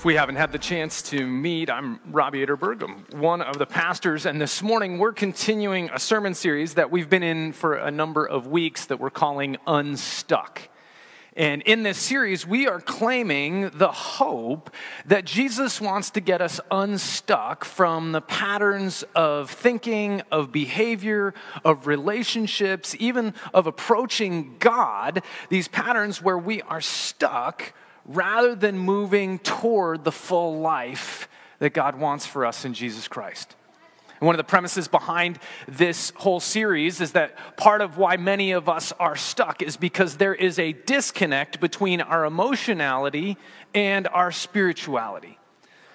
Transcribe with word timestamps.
If 0.00 0.06
we 0.06 0.14
haven't 0.14 0.36
had 0.36 0.50
the 0.50 0.58
chance 0.58 1.02
to 1.10 1.26
meet, 1.26 1.68
I'm 1.68 2.00
Robbie 2.06 2.38
Ytterberg. 2.38 2.82
I'm 2.82 3.20
one 3.20 3.42
of 3.42 3.58
the 3.58 3.66
pastors, 3.66 4.24
and 4.24 4.40
this 4.40 4.62
morning 4.62 4.96
we're 4.96 5.12
continuing 5.12 5.90
a 5.90 5.98
sermon 5.98 6.32
series 6.32 6.72
that 6.76 6.90
we've 6.90 7.10
been 7.10 7.22
in 7.22 7.52
for 7.52 7.74
a 7.74 7.90
number 7.90 8.24
of 8.24 8.46
weeks 8.46 8.86
that 8.86 8.98
we're 8.98 9.10
calling 9.10 9.58
Unstuck. 9.66 10.70
And 11.36 11.60
in 11.60 11.82
this 11.82 11.98
series, 11.98 12.46
we 12.46 12.66
are 12.66 12.80
claiming 12.80 13.68
the 13.74 13.92
hope 13.92 14.70
that 15.04 15.26
Jesus 15.26 15.82
wants 15.82 16.08
to 16.12 16.22
get 16.22 16.40
us 16.40 16.62
unstuck 16.70 17.66
from 17.66 18.12
the 18.12 18.22
patterns 18.22 19.04
of 19.14 19.50
thinking, 19.50 20.22
of 20.32 20.50
behavior, 20.50 21.34
of 21.62 21.86
relationships, 21.86 22.96
even 22.98 23.34
of 23.52 23.66
approaching 23.66 24.56
God, 24.58 25.22
these 25.50 25.68
patterns 25.68 26.22
where 26.22 26.38
we 26.38 26.62
are 26.62 26.80
stuck 26.80 27.74
rather 28.04 28.54
than 28.54 28.78
moving 28.78 29.38
toward 29.38 30.04
the 30.04 30.12
full 30.12 30.60
life 30.60 31.28
that 31.58 31.70
God 31.70 31.98
wants 31.98 32.26
for 32.26 32.44
us 32.44 32.64
in 32.64 32.74
Jesus 32.74 33.08
Christ. 33.08 33.54
And 34.20 34.26
one 34.26 34.34
of 34.34 34.38
the 34.38 34.44
premises 34.44 34.86
behind 34.86 35.38
this 35.66 36.12
whole 36.16 36.40
series 36.40 37.00
is 37.00 37.12
that 37.12 37.36
part 37.56 37.80
of 37.80 37.96
why 37.96 38.18
many 38.18 38.52
of 38.52 38.68
us 38.68 38.92
are 39.00 39.16
stuck 39.16 39.62
is 39.62 39.78
because 39.78 40.18
there 40.18 40.34
is 40.34 40.58
a 40.58 40.72
disconnect 40.72 41.58
between 41.58 42.02
our 42.02 42.26
emotionality 42.26 43.38
and 43.74 44.06
our 44.08 44.30
spirituality. 44.30 45.38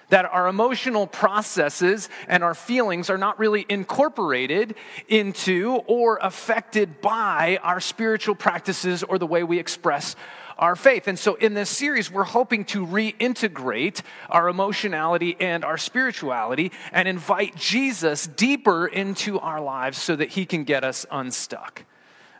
That 0.09 0.26
our 0.26 0.48
emotional 0.48 1.08
processes 1.08 2.09
and 2.28 2.44
our 2.44 2.56
feelings 2.56 3.09
are 3.11 3.17
not 3.17 3.38
really 3.38 3.66
incorporated 3.70 4.76
into 5.08 5.81
or 5.88 6.17
affected 6.22 7.02
by 7.02 7.59
our 7.61 7.80
spiritual 7.80 8.36
practices 8.36 9.03
or 9.03 9.20
the 9.20 9.28
way 9.28 9.44
we 9.44 9.59
express 9.59 10.16
our 10.58 10.75
faith. 10.75 11.08
And 11.08 11.17
so 11.17 11.36
in 11.36 11.53
this 11.53 11.70
series, 11.70 12.11
we're 12.11 12.23
hoping 12.23 12.66
to 12.66 12.86
reintegrate 12.86 14.02
our 14.30 14.48
emotionality 14.48 15.36
and 15.39 15.66
our 15.66 15.78
spirituality 15.78 16.72
and 16.92 17.08
invite 17.08 17.56
Jesus 17.56 18.28
deeper 18.28 18.88
into 18.88 19.39
our 19.39 19.61
lives 19.61 19.98
so 19.98 20.16
that 20.16 20.30
he 20.30 20.45
can 20.45 20.64
get 20.64 20.83
us 20.83 21.06
unstuck. 21.11 21.83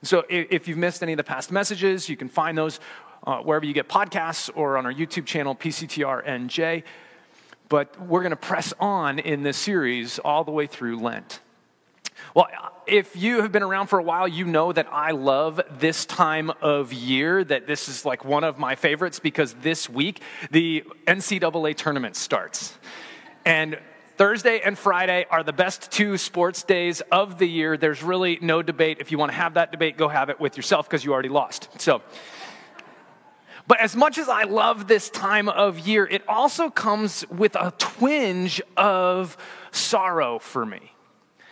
So 0.03 0.23
if 0.30 0.67
you've 0.67 0.77
missed 0.77 1.02
any 1.02 1.13
of 1.13 1.17
the 1.17 1.23
past 1.23 1.52
messages, 1.52 2.08
you 2.08 2.16
can 2.16 2.30
find 2.30 2.58
those 2.58 2.80
uh, 3.25 3.39
wherever 3.39 3.66
you 3.66 3.73
get 3.73 3.89
podcasts 3.89 4.49
or 4.55 4.77
on 4.77 4.86
our 4.86 4.93
YouTube 4.93 5.25
channel, 5.25 5.55
PCTRNJ. 5.55 6.83
But 7.67 7.99
we're 7.99 8.21
going 8.21 8.30
to 8.30 8.36
press 8.36 8.73
on 8.80 9.17
in 9.19 9.41
this 9.41 9.58
series 9.58 10.19
all 10.19 10.43
the 10.43 10.52
way 10.52 10.67
through 10.67 10.99
Lent. 10.99 11.39
Well, 12.36 12.47
if 12.88 13.16
you 13.16 13.41
have 13.41 13.52
been 13.52 13.64
around 13.64 13.88
for 13.88 14.00
a 14.00 14.03
while, 14.03 14.28
you 14.28 14.45
know 14.45 14.72
that 14.72 14.88
I 14.91 15.11
love 15.11 15.61
this 15.80 16.05
time 16.05 16.52
of 16.61 16.94
year, 16.94 17.44
that 17.44 17.67
this 17.67 17.89
is 17.89 18.05
like 18.05 18.25
one 18.25 18.44
of 18.44 18.58
my 18.58 18.75
favorites 18.75 19.19
because 19.19 19.53
this 19.55 19.89
week 19.89 20.22
the 20.52 20.83
NCAA 21.08 21.75
tournament 21.75 22.16
starts. 22.16 22.77
And 23.45 23.77
Thursday 24.17 24.61
and 24.61 24.77
Friday 24.77 25.25
are 25.30 25.44
the 25.44 25.53
best 25.53 25.92
two 25.92 26.17
sports 26.17 26.64
days 26.64 27.02
of 27.11 27.38
the 27.38 27.47
year. 27.47 27.75
There's 27.75 28.02
really 28.02 28.39
no 28.42 28.61
debate. 28.61 28.97
If 28.99 29.11
you 29.11 29.17
want 29.17 29.31
to 29.31 29.38
have 29.38 29.55
that 29.55 29.72
debate, 29.72 29.97
go 29.97 30.08
have 30.08 30.30
it 30.30 30.39
with 30.39 30.55
yourself 30.55 30.88
because 30.88 31.03
you 31.03 31.11
already 31.11 31.30
lost. 31.30 31.70
So, 31.82 32.02
but 33.67 33.80
as 33.80 33.95
much 33.95 34.17
as 34.17 34.30
I 34.30 34.43
love 34.43 34.88
this 34.88 35.09
time 35.09 35.49
of 35.49 35.80
year, 35.80 36.05
it 36.05 36.27
also 36.30 36.70
comes 36.70 37.27
with 37.30 37.55
a 37.55 37.73
twinge 37.77 38.61
of 38.77 39.38
sorrow 39.71 40.39
for 40.39 40.65
me. 40.65 40.95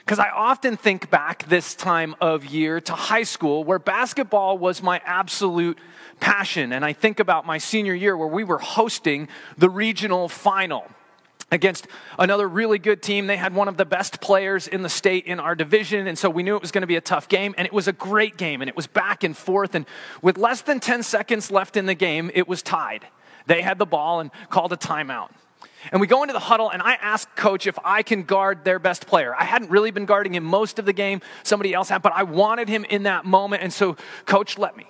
Because 0.06 0.20
I 0.20 0.30
often 0.30 0.76
think 0.76 1.10
back 1.10 1.48
this 1.48 1.76
time 1.76 2.16
of 2.20 2.46
year 2.46 2.82
to 2.82 2.94
high 2.94 3.24
school 3.24 3.64
where 3.64 3.80
basketball 3.80 4.58
was 4.58 4.84
my 4.84 5.02
absolute 5.06 5.78
passion. 6.20 6.74
And 6.74 6.84
I 6.84 6.94
think 6.94 7.20
about 7.20 7.46
my 7.46 7.58
senior 7.58 7.94
year 7.94 8.18
where 8.18 8.28
we 8.28 8.44
were 8.44 8.58
hosting 8.58 9.30
the 9.58 9.70
regional 9.70 10.28
final 10.28 10.90
against 11.52 11.88
another 12.18 12.48
really 12.48 12.80
good 12.80 13.02
team. 13.02 13.28
They 13.28 13.38
had 13.38 13.54
one 13.54 13.68
of 13.68 13.78
the 13.78 13.86
best 13.86 14.20
players 14.20 14.68
in 14.68 14.82
the 14.82 14.90
state 14.90 15.26
in 15.26 15.40
our 15.40 15.56
division, 15.56 16.08
and 16.08 16.18
so 16.18 16.30
we 16.30 16.44
knew 16.44 16.56
it 16.56 16.62
was 16.62 16.72
going 16.72 16.82
to 16.82 16.88
be 16.88 16.96
a 16.96 17.02
tough 17.02 17.30
game, 17.30 17.54
and 17.58 17.66
it 17.66 17.74
was 17.74 17.88
a 17.88 17.94
great 17.94 18.38
game, 18.38 18.62
and 18.62 18.70
it 18.70 18.76
was 18.76 18.88
back 18.88 19.24
and 19.24 19.38
forth. 19.38 19.76
And 19.76 19.86
with 20.22 20.38
less 20.38 20.62
than 20.62 20.80
10 20.80 21.04
seconds 21.04 21.52
left 21.52 21.78
in 21.78 21.86
the 21.86 21.94
game, 21.94 22.32
it 22.34 22.48
was 22.48 22.62
tied. 22.64 23.06
They 23.46 23.62
had 23.62 23.78
the 23.78 23.86
ball 23.86 24.20
and 24.20 24.32
called 24.50 24.74
a 24.74 24.78
timeout. 24.78 25.30
And 25.92 26.02
we 26.02 26.08
go 26.08 26.24
into 26.24 26.34
the 26.34 26.40
huddle, 26.40 26.70
and 26.70 26.82
I 26.82 26.94
ask 26.94 27.34
coach 27.36 27.68
if 27.68 27.78
I 27.84 28.04
can 28.04 28.24
guard 28.24 28.64
their 28.64 28.80
best 28.80 29.08
player. 29.08 29.36
I 29.36 29.44
hadn't 29.44 29.70
really 29.70 29.92
been 29.92 30.06
guarding 30.06 30.36
him 30.36 30.44
most 30.44 30.80
of 30.80 30.86
the 30.86 30.94
game, 30.94 31.22
somebody 31.44 31.74
else 31.74 31.90
had, 31.90 32.02
but 32.02 32.14
I 32.14 32.24
wanted 32.24 32.70
him 32.70 32.86
in 32.86 33.04
that 33.04 33.26
moment, 33.26 33.64
and 33.64 33.72
so 33.72 33.98
coach 34.26 34.58
let 34.58 34.78
me. 34.78 34.88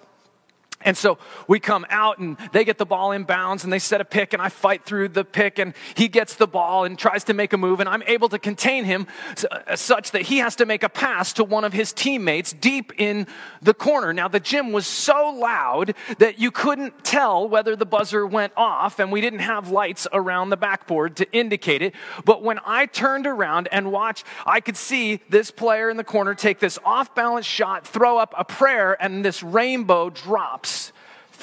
And 0.85 0.97
so 0.97 1.17
we 1.47 1.59
come 1.59 1.85
out 1.89 2.19
and 2.19 2.37
they 2.51 2.63
get 2.63 2.77
the 2.77 2.85
ball 2.85 3.11
in 3.11 3.23
bounds 3.23 3.63
and 3.63 3.71
they 3.71 3.79
set 3.79 4.01
a 4.01 4.05
pick 4.05 4.33
and 4.33 4.41
I 4.41 4.49
fight 4.49 4.85
through 4.85 5.09
the 5.09 5.23
pick 5.23 5.59
and 5.59 5.73
he 5.95 6.07
gets 6.07 6.35
the 6.35 6.47
ball 6.47 6.85
and 6.85 6.97
tries 6.97 7.23
to 7.25 7.33
make 7.33 7.53
a 7.53 7.57
move 7.57 7.79
and 7.79 7.87
I'm 7.87 8.03
able 8.03 8.29
to 8.29 8.39
contain 8.39 8.83
him 8.83 9.07
uh, 9.49 9.75
such 9.75 10.11
that 10.11 10.23
he 10.23 10.39
has 10.39 10.55
to 10.57 10.65
make 10.65 10.83
a 10.83 10.89
pass 10.89 11.33
to 11.33 11.43
one 11.43 11.63
of 11.63 11.73
his 11.73 11.93
teammates 11.93 12.53
deep 12.53 12.91
in 12.97 13.27
the 13.61 13.73
corner. 13.73 14.13
Now 14.13 14.27
the 14.27 14.39
gym 14.39 14.71
was 14.71 14.85
so 14.85 15.29
loud 15.29 15.95
that 16.17 16.39
you 16.39 16.51
couldn't 16.51 17.03
tell 17.03 17.47
whether 17.47 17.75
the 17.75 17.85
buzzer 17.85 18.25
went 18.25 18.53
off 18.57 18.99
and 18.99 19.11
we 19.11 19.21
didn't 19.21 19.39
have 19.39 19.69
lights 19.69 20.07
around 20.11 20.49
the 20.49 20.57
backboard 20.57 21.15
to 21.17 21.31
indicate 21.31 21.81
it. 21.81 21.93
But 22.25 22.43
when 22.43 22.59
I 22.65 22.85
turned 22.85 23.27
around 23.27 23.67
and 23.71 23.91
watched, 23.91 24.25
I 24.45 24.59
could 24.59 24.77
see 24.77 25.21
this 25.29 25.51
player 25.51 25.89
in 25.89 25.97
the 25.97 26.03
corner 26.03 26.35
take 26.35 26.59
this 26.59 26.77
off 26.83 27.15
balance 27.15 27.45
shot, 27.45 27.87
throw 27.87 28.17
up 28.17 28.33
a 28.37 28.43
prayer 28.43 29.01
and 29.01 29.23
this 29.23 29.41
rainbow 29.43 30.09
drops 30.09 30.72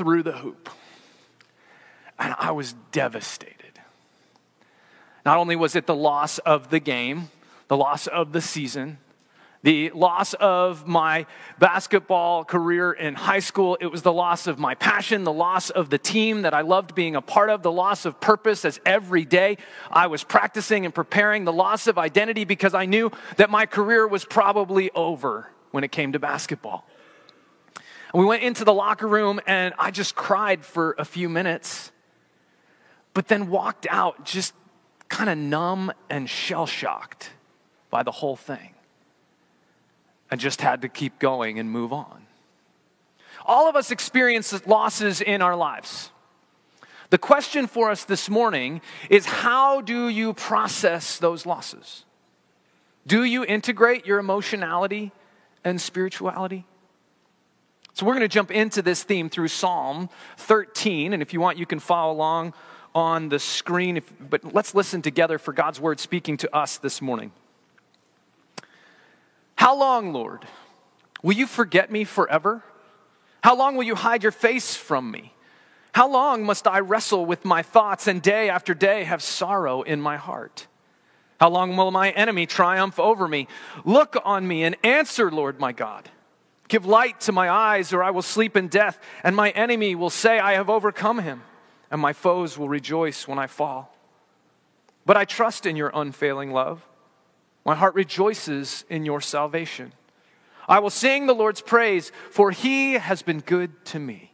through 0.01 0.23
the 0.23 0.33
hoop. 0.33 0.71
And 2.19 2.35
I 2.39 2.53
was 2.53 2.73
devastated. 2.91 3.79
Not 5.27 5.37
only 5.37 5.57
was 5.57 5.77
it 5.77 5.87
the 5.87 5.95
loss 5.95 6.39
of 6.39 6.71
the 6.71 6.81
game, 6.81 7.29
the 7.69 7.77
loss 7.77 8.07
of 8.07 8.33
the 8.33 8.41
season, 8.41 8.97
the 9.63 9.91
loss 9.91 10.33
of 10.33 10.87
my 10.87 11.27
basketball 11.59 12.47
career 12.47 12.93
in 12.93 13.15
high 13.15 13.41
school. 13.41 13.77
It 13.79 13.89
was 13.89 14.01
the 14.01 14.13
loss 14.13 14.47
of 14.47 14.59
my 14.59 14.75
passion, 14.75 15.25
the 15.25 15.35
loss 15.35 15.69
of 15.69 15.91
the 15.91 15.99
team 15.99 16.43
that 16.43 16.55
I 16.55 16.63
loved 16.63 16.95
being 16.95 17.15
a 17.15 17.21
part 17.21 17.51
of, 17.51 17.63
the 17.63 17.71
loss 17.71 18.07
of 18.07 18.23
purpose 18.23 18.65
as 18.65 18.81
every 18.87 19.27
day 19.27 19.59
I 19.91 20.07
was 20.07 20.25
practicing 20.25 20.87
and 20.87 20.95
preparing, 20.95 21.45
the 21.45 21.53
loss 21.53 21.89
of 21.89 21.99
identity 21.99 22.45
because 22.45 22.73
I 22.73 22.87
knew 22.87 23.13
that 23.37 23.51
my 23.51 23.67
career 23.67 24.09
was 24.09 24.25
probably 24.25 24.91
over 24.93 25.51
when 25.73 25.85
it 25.85 25.93
came 25.93 26.13
to 26.13 26.19
basketball. 26.19 26.87
And 28.13 28.21
we 28.21 28.27
went 28.27 28.43
into 28.43 28.65
the 28.65 28.73
locker 28.73 29.07
room 29.07 29.41
and 29.47 29.75
I 29.79 29.91
just 29.91 30.15
cried 30.15 30.65
for 30.65 30.95
a 30.99 31.05
few 31.05 31.29
minutes, 31.29 31.93
but 33.15 33.29
then 33.29 33.51
walked 33.51 33.87
out 33.89 34.25
just 34.25 34.55
kind 35.09 35.31
of 35.31 35.39
numb 35.39 35.93
and 36.09 36.29
shell 36.29 36.67
shocked 36.67 37.31
by 37.91 38.03
the 38.03 38.11
whole 38.11 38.37
thing. 38.37 38.75
And 40.31 40.41
just 40.41 40.61
had 40.61 40.83
to 40.83 40.89
keep 40.89 41.19
going 41.19 41.59
and 41.59 41.71
move 41.71 41.93
on. 41.93 42.27
All 43.45 43.69
of 43.69 43.75
us 43.75 43.91
experience 43.91 44.67
losses 44.67 45.21
in 45.21 45.43
our 45.43 45.57
lives. 45.57 46.11
The 47.11 47.19
question 47.19 47.67
for 47.67 47.91
us 47.91 48.05
this 48.05 48.31
morning 48.31 48.81
is 49.09 49.27
how 49.27 49.81
do 49.81 50.09
you 50.09 50.33
process 50.35 51.19
those 51.19 51.47
losses? 51.47 52.05
Do 53.07 53.25
you 53.25 53.45
integrate 53.45 54.07
your 54.07 54.21
emotionality 54.21 55.11
and 55.65 55.81
spirituality? 55.81 56.67
So 57.93 58.07
we're 58.07 58.15
going 58.15 58.23
to 58.23 58.29
jump 58.29 58.51
into 58.51 58.83
this 58.83 59.03
theme 59.03 59.29
through 59.29 59.49
Psalm 59.49 60.09
13. 60.37 61.13
And 61.13 61.23
if 61.23 61.33
you 61.33 61.41
want, 61.41 61.59
you 61.59 61.67
can 61.67 61.81
follow 61.81 62.13
along 62.13 62.55
on 62.95 63.29
the 63.29 63.39
screen. 63.39 63.97
If, 63.97 64.13
but 64.21 64.55
let's 64.55 64.75
listen 64.75 65.03
together 65.03 65.39
for 65.39 65.53
God's 65.53 65.81
word 65.81 66.01
speaking 66.01 66.37
to 66.39 66.57
us 66.57 66.79
this 66.79 67.03
morning. 67.03 67.33
How 69.57 69.77
long, 69.77 70.13
Lord, 70.13 70.47
will 71.23 71.35
you 71.35 71.47
forget 71.47 71.91
me 71.91 72.05
forever? 72.05 72.63
How 73.43 73.57
long 73.57 73.77
will 73.77 73.85
you 73.85 73.95
hide 73.95 74.23
your 74.23 74.33
face 74.33 74.75
from 74.75 75.11
me? 75.11 75.35
How 75.93 76.09
long 76.09 76.45
must 76.45 76.67
I 76.67 76.81
wrestle 76.81 77.27
with 77.27 77.45
my 77.45 77.63
thoughts 77.63 78.07
and 78.07 78.23
day 78.23 78.49
after 78.49 78.75
day 78.75 79.05
have 79.05 79.23
sorrow 79.23 79.83
in 79.83 80.01
my 80.01 80.17
heart? 80.17 80.67
How 81.41 81.49
long 81.49 81.77
will 81.77 81.91
my 81.91 82.11
enemy 82.11 82.47
triumph 82.47 83.01
over 83.01 83.27
me? 83.27 83.49
Look 83.85 84.17
on 84.25 84.47
me 84.47 84.63
and 84.63 84.77
answer, 84.85 85.31
Lord 85.31 85.59
my 85.59 85.73
God. 85.73 86.09
Give 86.71 86.87
light 86.87 87.21
to 87.23 87.33
my 87.33 87.51
eyes, 87.51 87.93
or 87.93 88.03
I 88.03 88.11
will 88.11 88.23
sleep 88.23 88.57
in 88.57 88.69
death, 88.69 88.99
and 89.23 89.37
my 89.37 89.51
enemy 89.51 89.95
will 89.95 90.09
say, 90.09 90.39
I 90.39 90.55
have 90.55 90.71
overcome 90.71 91.19
him, 91.19 91.43
and 91.91 92.01
my 92.01 92.15
foes 92.15 92.57
will 92.57 92.69
rejoice 92.69 93.29
when 93.29 93.39
I 93.39 93.47
fall. 93.47 93.95
but 95.11 95.17
I 95.17 95.25
trust 95.25 95.67
in 95.67 95.75
your 95.75 95.91
unfailing 95.93 96.53
love. 96.53 96.87
My 97.65 97.75
heart 97.75 97.95
rejoices 97.97 98.85
in 98.89 99.05
your 99.05 99.21
salvation. 99.21 99.93
I 100.69 100.79
will 100.79 100.91
sing 100.91 101.27
the 101.27 101.35
Lord's 101.35 101.61
praise, 101.61 102.13
for 102.31 102.53
he 102.53 102.93
has 102.93 103.23
been 103.23 103.41
good 103.41 103.85
to 103.87 103.99
me. 103.99 104.33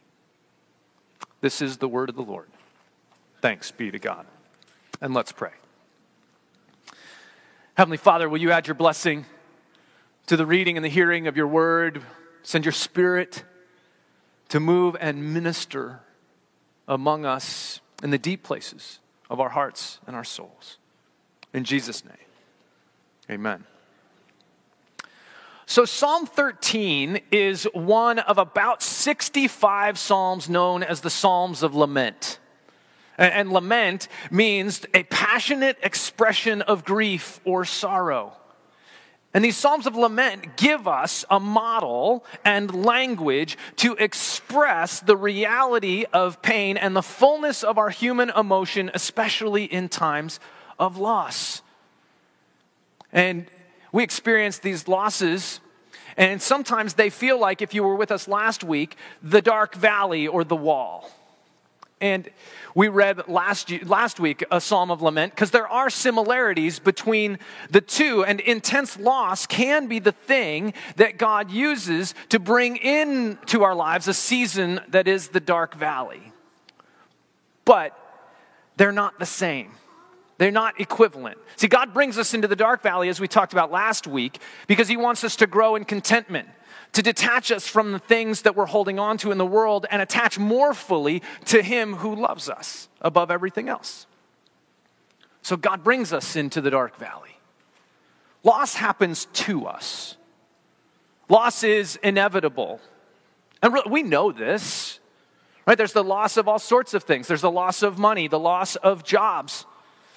This 1.40 1.62
is 1.62 1.78
the 1.78 1.88
word 1.88 2.10
of 2.10 2.14
the 2.14 2.22
Lord. 2.22 2.48
Thanks 3.40 3.70
be 3.70 3.90
to 3.90 3.98
God. 3.98 4.26
And 5.00 5.14
let's 5.14 5.32
pray. 5.32 5.52
Heavenly 7.74 7.96
Father, 7.96 8.28
will 8.28 8.40
you 8.40 8.50
add 8.50 8.66
your 8.66 8.74
blessing 8.74 9.24
to 10.26 10.36
the 10.36 10.44
reading 10.44 10.76
and 10.76 10.84
the 10.84 10.90
hearing 10.90 11.26
of 11.26 11.38
your 11.38 11.46
word? 11.46 12.02
Send 12.46 12.64
your 12.64 12.70
spirit 12.70 13.42
to 14.50 14.60
move 14.60 14.96
and 15.00 15.34
minister 15.34 15.98
among 16.86 17.26
us 17.26 17.80
in 18.04 18.10
the 18.10 18.18
deep 18.18 18.44
places 18.44 19.00
of 19.28 19.40
our 19.40 19.48
hearts 19.48 19.98
and 20.06 20.14
our 20.14 20.22
souls. 20.22 20.78
In 21.52 21.64
Jesus' 21.64 22.04
name, 22.04 22.14
amen. 23.28 23.64
So, 25.66 25.84
Psalm 25.84 26.24
13 26.24 27.18
is 27.32 27.64
one 27.74 28.20
of 28.20 28.38
about 28.38 28.80
65 28.80 29.98
Psalms 29.98 30.48
known 30.48 30.84
as 30.84 31.00
the 31.00 31.10
Psalms 31.10 31.64
of 31.64 31.74
Lament. 31.74 32.38
And, 33.18 33.50
lament 33.52 34.06
means 34.30 34.86
a 34.94 35.02
passionate 35.02 35.78
expression 35.82 36.62
of 36.62 36.84
grief 36.84 37.40
or 37.44 37.64
sorrow. 37.64 38.36
And 39.36 39.44
these 39.44 39.58
Psalms 39.58 39.86
of 39.86 39.94
Lament 39.94 40.56
give 40.56 40.88
us 40.88 41.22
a 41.28 41.38
model 41.38 42.24
and 42.42 42.86
language 42.86 43.58
to 43.76 43.94
express 43.96 45.00
the 45.00 45.14
reality 45.14 46.06
of 46.10 46.40
pain 46.40 46.78
and 46.78 46.96
the 46.96 47.02
fullness 47.02 47.62
of 47.62 47.76
our 47.76 47.90
human 47.90 48.30
emotion, 48.30 48.90
especially 48.94 49.64
in 49.64 49.90
times 49.90 50.40
of 50.78 50.96
loss. 50.96 51.60
And 53.12 53.44
we 53.92 54.02
experience 54.02 54.58
these 54.58 54.88
losses, 54.88 55.60
and 56.16 56.40
sometimes 56.40 56.94
they 56.94 57.10
feel 57.10 57.38
like, 57.38 57.60
if 57.60 57.74
you 57.74 57.82
were 57.82 57.94
with 57.94 58.10
us 58.10 58.26
last 58.26 58.64
week, 58.64 58.96
the 59.22 59.42
dark 59.42 59.74
valley 59.74 60.26
or 60.26 60.44
the 60.44 60.56
wall. 60.56 61.10
And 62.00 62.28
we 62.74 62.88
read 62.88 63.26
last, 63.26 63.70
last 63.84 64.20
week 64.20 64.44
a 64.50 64.60
psalm 64.60 64.90
of 64.90 65.00
lament 65.00 65.32
because 65.32 65.50
there 65.50 65.66
are 65.66 65.88
similarities 65.88 66.78
between 66.78 67.38
the 67.70 67.80
two, 67.80 68.22
and 68.22 68.38
intense 68.40 68.98
loss 68.98 69.46
can 69.46 69.86
be 69.86 69.98
the 69.98 70.12
thing 70.12 70.74
that 70.96 71.16
God 71.16 71.50
uses 71.50 72.14
to 72.28 72.38
bring 72.38 72.76
into 72.76 73.62
our 73.62 73.74
lives 73.74 74.08
a 74.08 74.14
season 74.14 74.80
that 74.88 75.08
is 75.08 75.28
the 75.28 75.40
dark 75.40 75.74
valley. 75.74 76.32
But 77.64 77.98
they're 78.76 78.92
not 78.92 79.18
the 79.18 79.26
same. 79.26 79.72
They're 80.38 80.50
not 80.50 80.78
equivalent. 80.78 81.38
See, 81.56 81.66
God 81.66 81.94
brings 81.94 82.18
us 82.18 82.34
into 82.34 82.46
the 82.46 82.56
dark 82.56 82.82
valley, 82.82 83.08
as 83.08 83.20
we 83.20 83.26
talked 83.26 83.54
about 83.54 83.72
last 83.72 84.06
week, 84.06 84.38
because 84.66 84.86
He 84.86 84.98
wants 84.98 85.24
us 85.24 85.36
to 85.36 85.46
grow 85.46 85.76
in 85.76 85.86
contentment, 85.86 86.48
to 86.96 87.02
detach 87.02 87.52
us 87.52 87.66
from 87.66 87.92
the 87.92 87.98
things 87.98 88.40
that 88.40 88.56
we're 88.56 88.64
holding 88.64 88.98
on 88.98 89.18
to 89.18 89.30
in 89.30 89.36
the 89.36 89.44
world 89.44 89.84
and 89.90 90.00
attach 90.00 90.38
more 90.38 90.72
fully 90.72 91.22
to 91.44 91.60
Him 91.60 91.96
who 91.96 92.16
loves 92.16 92.48
us 92.48 92.88
above 93.02 93.30
everything 93.30 93.68
else. 93.68 94.06
So, 95.42 95.58
God 95.58 95.84
brings 95.84 96.14
us 96.14 96.36
into 96.36 96.62
the 96.62 96.70
dark 96.70 96.96
valley. 96.96 97.38
Loss 98.44 98.76
happens 98.76 99.26
to 99.34 99.66
us, 99.66 100.16
loss 101.28 101.62
is 101.62 101.96
inevitable. 102.02 102.80
And 103.62 103.76
we 103.90 104.02
know 104.02 104.32
this, 104.32 104.98
right? 105.66 105.76
There's 105.76 105.92
the 105.92 106.04
loss 106.04 106.38
of 106.38 106.48
all 106.48 106.58
sorts 106.58 106.94
of 106.94 107.02
things. 107.02 107.28
There's 107.28 107.42
the 107.42 107.50
loss 107.50 107.82
of 107.82 107.98
money, 107.98 108.26
the 108.26 108.38
loss 108.38 108.76
of 108.76 109.04
jobs, 109.04 109.66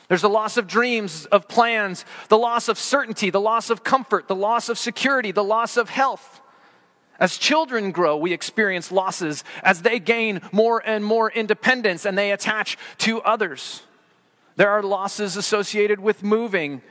there's 0.08 0.22
the 0.22 0.30
loss 0.30 0.56
of 0.56 0.66
dreams, 0.66 1.26
of 1.26 1.50
plans, 1.50 2.06
the 2.30 2.38
loss 2.38 2.70
of 2.70 2.80
certainty, 2.80 3.32
the 3.32 3.42
loss 3.42 3.70
of 3.70 3.84
comfort, 3.84 4.30
the 4.30 4.36
loss 4.36 4.70
of 4.70 4.78
security, 4.78 5.34
the 5.34 5.44
loss 5.44 5.76
of 5.76 5.90
health. 5.90 6.40
As 7.20 7.38
children 7.38 7.92
grow, 7.92 8.16
we 8.16 8.32
experience 8.32 8.92
losses 8.92 9.44
as 9.62 9.82
they 9.82 10.00
gain 10.00 10.42
more 10.52 10.82
and 10.86 11.04
more 11.04 11.30
independence 11.30 12.06
and 12.06 12.18
they 12.18 12.32
attach 12.32 12.78
to 13.00 13.22
others. 13.22 13.84
There 14.56 14.70
are 14.70 14.82
losses 14.82 15.36
associated 15.36 16.00
with 16.00 16.24
moving. 16.24 16.82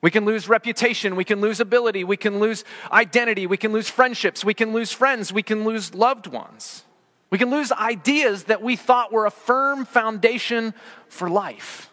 We 0.00 0.12
can 0.12 0.24
lose 0.24 0.48
reputation, 0.48 1.16
we 1.16 1.24
can 1.24 1.40
lose 1.40 1.58
ability, 1.58 2.04
we 2.04 2.16
can 2.16 2.38
lose 2.38 2.64
identity, 2.92 3.48
we 3.48 3.56
can 3.56 3.72
lose 3.72 3.88
friendships, 3.88 4.44
we 4.44 4.54
can 4.54 4.72
lose 4.72 4.92
friends, 4.92 5.32
we 5.32 5.42
can 5.42 5.64
lose 5.64 5.92
loved 5.92 6.28
ones. 6.28 6.84
We 7.30 7.38
can 7.38 7.50
lose 7.50 7.72
ideas 7.72 8.44
that 8.44 8.62
we 8.62 8.76
thought 8.76 9.12
were 9.12 9.26
a 9.26 9.30
firm 9.30 9.84
foundation 9.84 10.72
for 11.08 11.28
life. 11.28 11.92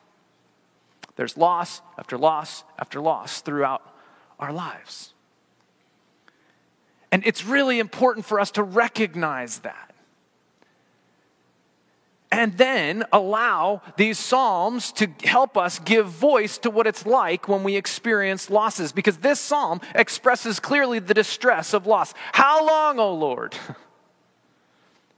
There's 1.15 1.35
loss 1.35 1.81
after 1.97 2.17
loss 2.17 2.63
after 2.77 3.01
loss 3.01 3.41
throughout 3.41 3.81
our 4.39 4.53
lives. 4.53 5.14
And 7.15 7.25
it's 7.25 7.45
really 7.45 7.79
important 7.79 8.25
for 8.25 8.41
us 8.41 8.51
to 8.51 8.63
recognize 8.63 9.59
that. 9.59 9.95
And 12.29 12.57
then 12.57 13.05
allow 13.13 13.81
these 13.95 14.19
Psalms 14.19 14.91
to 14.91 15.07
help 15.23 15.55
us 15.55 15.79
give 15.79 16.07
voice 16.07 16.57
to 16.57 16.69
what 16.69 16.87
it's 16.87 17.05
like 17.05 17.47
when 17.47 17.63
we 17.63 17.77
experience 17.77 18.49
losses. 18.49 18.91
Because 18.91 19.15
this 19.19 19.39
Psalm 19.39 19.79
expresses 19.95 20.59
clearly 20.59 20.99
the 20.99 21.13
distress 21.13 21.73
of 21.73 21.87
loss. 21.87 22.13
How 22.33 22.67
long, 22.67 22.99
O 22.99 23.13
Lord? 23.13 23.55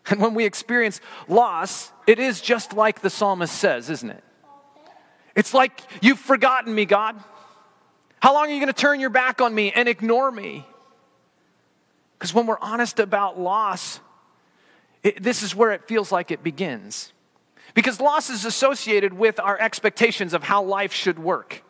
And 0.09 0.21
when 0.21 0.35
we 0.35 0.45
experience 0.45 1.01
loss, 1.27 1.91
it 2.05 2.19
is 2.19 2.39
just 2.39 2.73
like 2.73 3.01
the 3.01 3.09
psalmist 3.09 3.53
says, 3.53 3.89
isn't 3.89 4.09
it? 4.09 4.23
It's 5.35 5.53
like 5.53 5.81
you've 5.99 6.19
forgotten 6.19 6.73
me, 6.73 6.85
God. 6.85 7.21
How 8.21 8.33
long 8.33 8.45
are 8.45 8.53
you 8.53 8.61
going 8.61 8.71
to 8.71 8.81
turn 8.81 9.01
your 9.01 9.09
back 9.09 9.41
on 9.41 9.53
me 9.53 9.73
and 9.73 9.89
ignore 9.89 10.31
me? 10.31 10.65
Because 12.17 12.33
when 12.33 12.47
we're 12.47 12.59
honest 12.59 12.99
about 12.99 13.39
loss, 13.39 13.99
it, 15.03 15.21
this 15.21 15.43
is 15.43 15.55
where 15.55 15.71
it 15.71 15.87
feels 15.87 16.11
like 16.11 16.31
it 16.31 16.43
begins. 16.43 17.13
Because 17.73 18.01
loss 18.01 18.29
is 18.29 18.45
associated 18.45 19.13
with 19.13 19.39
our 19.39 19.59
expectations 19.59 20.33
of 20.33 20.43
how 20.43 20.63
life 20.63 20.93
should 20.93 21.19
work. 21.19 21.63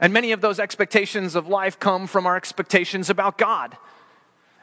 And 0.00 0.12
many 0.12 0.32
of 0.32 0.40
those 0.40 0.60
expectations 0.60 1.34
of 1.34 1.48
life 1.48 1.80
come 1.80 2.06
from 2.06 2.26
our 2.26 2.36
expectations 2.36 3.10
about 3.10 3.38
God 3.38 3.76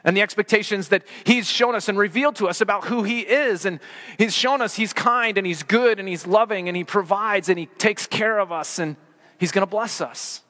and 0.04 0.16
the 0.16 0.22
expectations 0.22 0.88
that 0.88 1.02
He's 1.24 1.50
shown 1.50 1.74
us 1.74 1.88
and 1.88 1.98
revealed 1.98 2.36
to 2.36 2.46
us 2.46 2.60
about 2.60 2.84
who 2.84 3.02
He 3.02 3.20
is. 3.20 3.64
And 3.64 3.80
He's 4.18 4.34
shown 4.34 4.60
us 4.60 4.76
He's 4.76 4.92
kind 4.92 5.36
and 5.36 5.46
He's 5.46 5.62
good 5.62 5.98
and 5.98 6.08
He's 6.08 6.26
loving 6.26 6.68
and 6.68 6.76
He 6.76 6.84
provides 6.84 7.48
and 7.48 7.58
He 7.58 7.66
takes 7.66 8.06
care 8.06 8.38
of 8.38 8.52
us 8.52 8.78
and 8.78 8.96
He's 9.38 9.50
going 9.50 9.66
to 9.66 9.70
bless 9.70 10.00
us. 10.00 10.42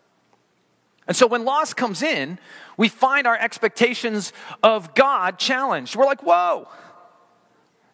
And 1.07 1.17
so 1.17 1.27
when 1.27 1.45
loss 1.45 1.75
comes 1.75 2.03
in, 2.03 2.39
we 2.77 2.89
find 2.89 3.27
our 3.27 3.37
expectations 3.37 4.33
of 4.63 4.95
God 4.95 5.39
challenged. 5.39 5.97
We're 5.97 6.07
like, 6.07 6.23
whoa, 6.23 6.69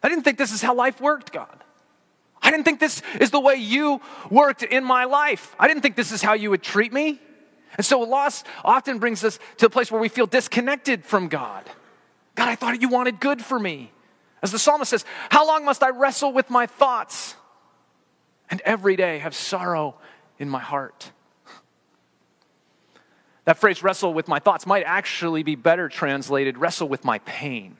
I 0.03 0.09
didn't 0.09 0.23
think 0.23 0.37
this 0.37 0.51
is 0.51 0.61
how 0.61 0.73
life 0.73 0.99
worked, 0.99 1.31
God. 1.31 1.63
I 2.41 2.49
didn't 2.49 2.65
think 2.65 2.79
this 2.79 3.03
is 3.19 3.29
the 3.29 3.39
way 3.39 3.55
you 3.55 4.01
worked 4.29 4.63
in 4.63 4.83
my 4.83 5.05
life. 5.05 5.55
I 5.59 5.67
didn't 5.67 5.81
think 5.83 5.95
this 5.95 6.11
is 6.11 6.21
how 6.21 6.33
you 6.33 6.49
would 6.49 6.63
treat 6.63 6.91
me. 6.91 7.19
And 7.77 7.85
so 7.85 7.99
loss 7.99 8.43
often 8.65 8.99
brings 8.99 9.23
us 9.23 9.39
to 9.57 9.67
a 9.67 9.69
place 9.69 9.91
where 9.91 10.01
we 10.01 10.09
feel 10.09 10.25
disconnected 10.25 11.05
from 11.05 11.27
God. 11.27 11.69
God, 12.35 12.49
I 12.49 12.55
thought 12.55 12.81
you 12.81 12.89
wanted 12.89 13.19
good 13.19 13.41
for 13.41 13.59
me. 13.59 13.91
As 14.41 14.51
the 14.51 14.59
psalmist 14.59 14.89
says, 14.89 15.05
How 15.29 15.45
long 15.47 15.63
must 15.65 15.83
I 15.83 15.89
wrestle 15.89 16.33
with 16.33 16.49
my 16.49 16.65
thoughts 16.65 17.35
and 18.49 18.59
every 18.61 18.95
day 18.95 19.19
have 19.19 19.35
sorrow 19.35 19.95
in 20.39 20.49
my 20.49 20.59
heart? 20.59 21.11
That 23.45 23.57
phrase, 23.57 23.81
wrestle 23.81 24.13
with 24.13 24.27
my 24.27 24.39
thoughts, 24.39 24.65
might 24.65 24.83
actually 24.83 25.43
be 25.43 25.55
better 25.55 25.89
translated, 25.89 26.57
wrestle 26.57 26.87
with 26.87 27.03
my 27.03 27.19
pain. 27.19 27.77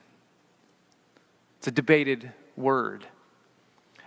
It's 1.58 1.68
a 1.68 1.70
debated 1.70 2.32
word. 2.56 3.06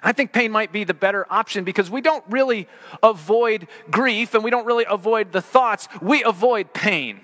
I 0.04 0.12
think 0.12 0.34
pain 0.34 0.52
might 0.52 0.72
be 0.72 0.84
the 0.84 0.94
better 0.94 1.26
option 1.32 1.64
because 1.64 1.90
we 1.90 2.02
don't 2.02 2.24
really 2.30 2.68
avoid 3.02 3.68
grief 3.90 4.36
and 4.36 4.44
we 4.44 4.52
don't 4.52 4.66
really 4.66 4.86
avoid 4.88 5.32
the 5.32 5.42
thoughts, 5.42 5.88
we 6.02 6.24
avoid 6.24 6.74
pain. 6.74 7.22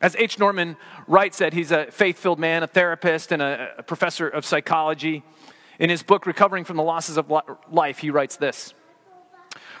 As 0.00 0.14
H. 0.16 0.38
Norman 0.38 0.76
Wright 1.06 1.34
said, 1.34 1.52
he's 1.52 1.70
a 1.70 1.90
faith 1.90 2.18
filled 2.18 2.38
man, 2.38 2.62
a 2.62 2.66
therapist, 2.66 3.32
and 3.32 3.42
a, 3.42 3.74
a 3.78 3.82
professor 3.82 4.28
of 4.28 4.44
psychology. 4.44 5.22
In 5.78 5.90
his 5.90 6.02
book, 6.02 6.24
Recovering 6.26 6.64
from 6.64 6.76
the 6.76 6.82
Losses 6.82 7.16
of 7.16 7.30
Life, 7.70 7.98
he 7.98 8.10
writes 8.10 8.36
this 8.36 8.72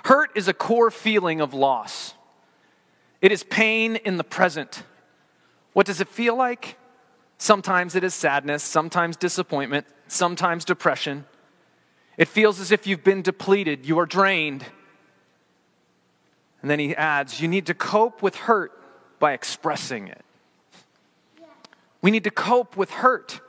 Hurt 0.04 0.30
is 0.34 0.48
a 0.48 0.54
core 0.54 0.90
feeling 0.90 1.40
of 1.40 1.54
loss, 1.54 2.14
it 3.20 3.32
is 3.32 3.42
pain 3.44 3.96
in 3.96 4.16
the 4.16 4.24
present. 4.24 4.82
What 5.72 5.86
does 5.86 6.00
it 6.00 6.08
feel 6.08 6.36
like? 6.36 6.76
Sometimes 7.38 7.94
it 7.94 8.04
is 8.04 8.14
sadness, 8.14 8.62
sometimes 8.62 9.16
disappointment, 9.16 9.86
sometimes 10.08 10.64
depression. 10.64 11.26
It 12.16 12.28
feels 12.28 12.60
as 12.60 12.72
if 12.72 12.86
you've 12.86 13.04
been 13.04 13.22
depleted, 13.22 13.84
you 13.84 13.98
are 13.98 14.06
drained. 14.06 14.64
And 16.62 16.70
then 16.70 16.78
he 16.78 16.96
adds, 16.96 17.40
you 17.40 17.48
need 17.48 17.66
to 17.66 17.74
cope 17.74 18.22
with 18.22 18.36
hurt 18.36 18.72
by 19.18 19.32
expressing 19.32 20.08
it. 20.08 20.22
We 22.00 22.10
need 22.10 22.24
to 22.24 22.30
cope 22.30 22.76
with 22.76 22.90
hurt 22.90 23.40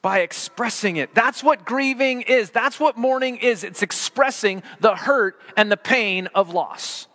by 0.00 0.20
expressing 0.20 0.96
it. 0.96 1.14
That's 1.14 1.42
what 1.42 1.64
grieving 1.64 2.22
is. 2.22 2.50
That's 2.50 2.78
what 2.78 2.96
mourning 2.96 3.36
is. 3.38 3.64
It's 3.64 3.82
expressing 3.82 4.62
the 4.80 4.94
hurt 4.94 5.40
and 5.56 5.70
the 5.70 5.76
pain 5.76 6.28
of 6.34 6.54
loss. 6.54 7.07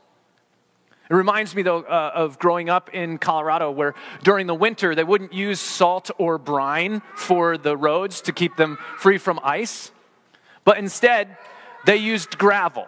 It 1.14 1.16
reminds 1.16 1.56
me, 1.56 1.62
though, 1.62 1.84
uh, 1.84 2.12
of 2.16 2.40
growing 2.40 2.72
up 2.72 2.90
in 2.92 3.20
Colorado, 3.20 3.70
where 3.70 3.94
during 4.24 4.48
the 4.48 4.56
winter 4.56 4.96
they 4.96 5.04
wouldn't 5.04 5.32
use 5.32 5.60
salt 5.60 6.10
or 6.18 6.40
brine 6.40 7.04
for 7.16 7.56
the 7.56 7.78
roads 7.78 8.22
to 8.22 8.32
keep 8.32 8.56
them 8.56 8.80
free 8.98 9.20
from 9.20 9.40
ice, 9.44 9.92
but 10.64 10.80
instead 10.80 11.38
they 11.86 11.98
used 11.98 12.40
gravel. 12.40 12.88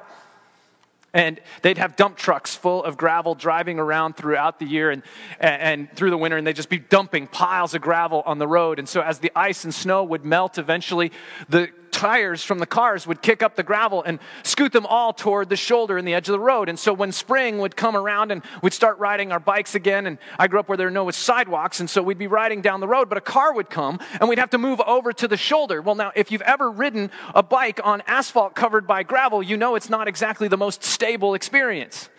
And 1.14 1.40
they'd 1.62 1.78
have 1.78 1.96
dump 1.96 2.18
trucks 2.18 2.56
full 2.56 2.84
of 2.84 2.98
gravel 2.98 3.36
driving 3.36 3.78
around 3.78 4.18
throughout 4.18 4.58
the 4.58 4.66
year 4.66 4.90
and, 4.90 5.04
and 5.40 5.96
through 5.96 6.10
the 6.10 6.18
winter, 6.18 6.36
and 6.36 6.48
they'd 6.48 6.56
just 6.56 6.68
be 6.68 6.80
dumping 6.80 7.28
piles 7.28 7.76
of 7.76 7.84
gravel 7.84 8.24
on 8.26 8.40
the 8.40 8.48
road. 8.48 8.80
And 8.80 8.90
so, 8.90 9.02
as 9.02 9.20
the 9.20 9.32
ice 9.36 9.66
and 9.66 9.74
snow 9.74 10.04
would 10.04 10.26
melt, 10.26 10.58
eventually 10.58 11.12
the 11.48 11.70
tires 11.96 12.44
from 12.44 12.60
the 12.60 12.66
cars 12.66 13.08
would 13.08 13.22
kick 13.22 13.42
up 13.42 13.56
the 13.56 13.64
gravel 13.64 14.04
and 14.04 14.20
scoot 14.44 14.74
them 14.74 14.86
all 14.86 15.14
toward 15.14 15.48
the 15.48 15.56
shoulder 15.56 15.98
and 15.98 16.06
the 16.06 16.14
edge 16.14 16.28
of 16.28 16.34
the 16.34 16.40
road. 16.40 16.68
And 16.68 16.78
so 16.78 16.94
when 16.94 17.14
spring 17.14 17.60
would 17.60 17.78
come 17.78 17.96
around 17.96 18.34
and 18.34 18.44
we'd 18.62 18.74
start 18.74 19.00
riding 19.00 19.32
our 19.32 19.40
bikes 19.40 19.76
again, 19.76 20.06
and 20.06 20.18
I 20.38 20.48
grew 20.48 20.60
up 20.60 20.68
where 20.68 20.78
there 20.78 20.88
were 20.88 20.92
no 20.92 21.10
sidewalks, 21.12 21.80
and 21.80 21.90
so 21.90 22.04
we'd 22.04 22.18
be 22.18 22.28
riding 22.28 22.62
down 22.62 22.82
the 22.82 22.88
road, 22.88 23.08
but 23.08 23.18
a 23.18 23.22
car 23.22 23.54
would 23.54 23.70
come 23.70 24.00
and 24.20 24.28
we'd 24.28 24.40
have 24.40 24.50
to 24.50 24.58
move 24.58 24.82
over 24.82 25.14
to 25.14 25.28
the 25.28 25.38
shoulder. 25.38 25.82
Well, 25.82 25.96
now, 25.96 26.12
if 26.16 26.32
you've 26.32 26.42
ever 26.42 26.70
ridden 26.70 27.12
a 27.34 27.42
bike 27.42 27.80
on 27.82 28.04
asphalt 28.08 28.56
covered 28.56 28.86
by 28.86 29.04
gravel, 29.04 29.42
you 29.42 29.56
know 29.56 29.76
it's 29.76 29.90
not 29.90 30.10
exactly 30.10 30.50
the 30.50 30.58
most 30.58 30.84
stable 30.84 31.34
experience. 31.34 32.10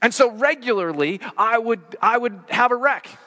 And 0.00 0.14
so 0.14 0.30
regularly, 0.30 1.20
I 1.36 1.58
would, 1.58 1.80
I 2.00 2.16
would 2.16 2.38
have 2.50 2.70
a 2.70 2.76
wreck. 2.76 3.18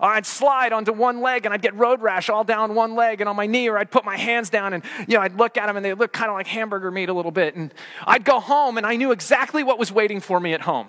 I'd 0.00 0.26
slide 0.26 0.72
onto 0.72 0.92
one 0.92 1.20
leg 1.20 1.44
and 1.44 1.54
I'd 1.54 1.62
get 1.62 1.74
road 1.74 2.02
rash 2.02 2.28
all 2.28 2.44
down 2.44 2.74
one 2.74 2.94
leg 2.94 3.20
and 3.20 3.28
on 3.28 3.36
my 3.36 3.46
knee, 3.46 3.68
or 3.68 3.78
I'd 3.78 3.90
put 3.90 4.04
my 4.04 4.16
hands 4.16 4.50
down 4.50 4.72
and 4.74 4.84
you 5.06 5.14
know, 5.14 5.20
I'd 5.20 5.36
look 5.36 5.56
at 5.56 5.66
them 5.66 5.76
and 5.76 5.84
they 5.84 5.94
look 5.94 6.12
kind 6.12 6.30
of 6.30 6.34
like 6.34 6.46
hamburger 6.46 6.90
meat 6.90 7.08
a 7.08 7.12
little 7.12 7.30
bit. 7.30 7.54
And 7.54 7.72
I'd 8.06 8.24
go 8.24 8.40
home 8.40 8.78
and 8.78 8.86
I 8.86 8.96
knew 8.96 9.12
exactly 9.12 9.62
what 9.62 9.78
was 9.78 9.90
waiting 9.92 10.20
for 10.20 10.38
me 10.38 10.54
at 10.54 10.60
home. 10.60 10.88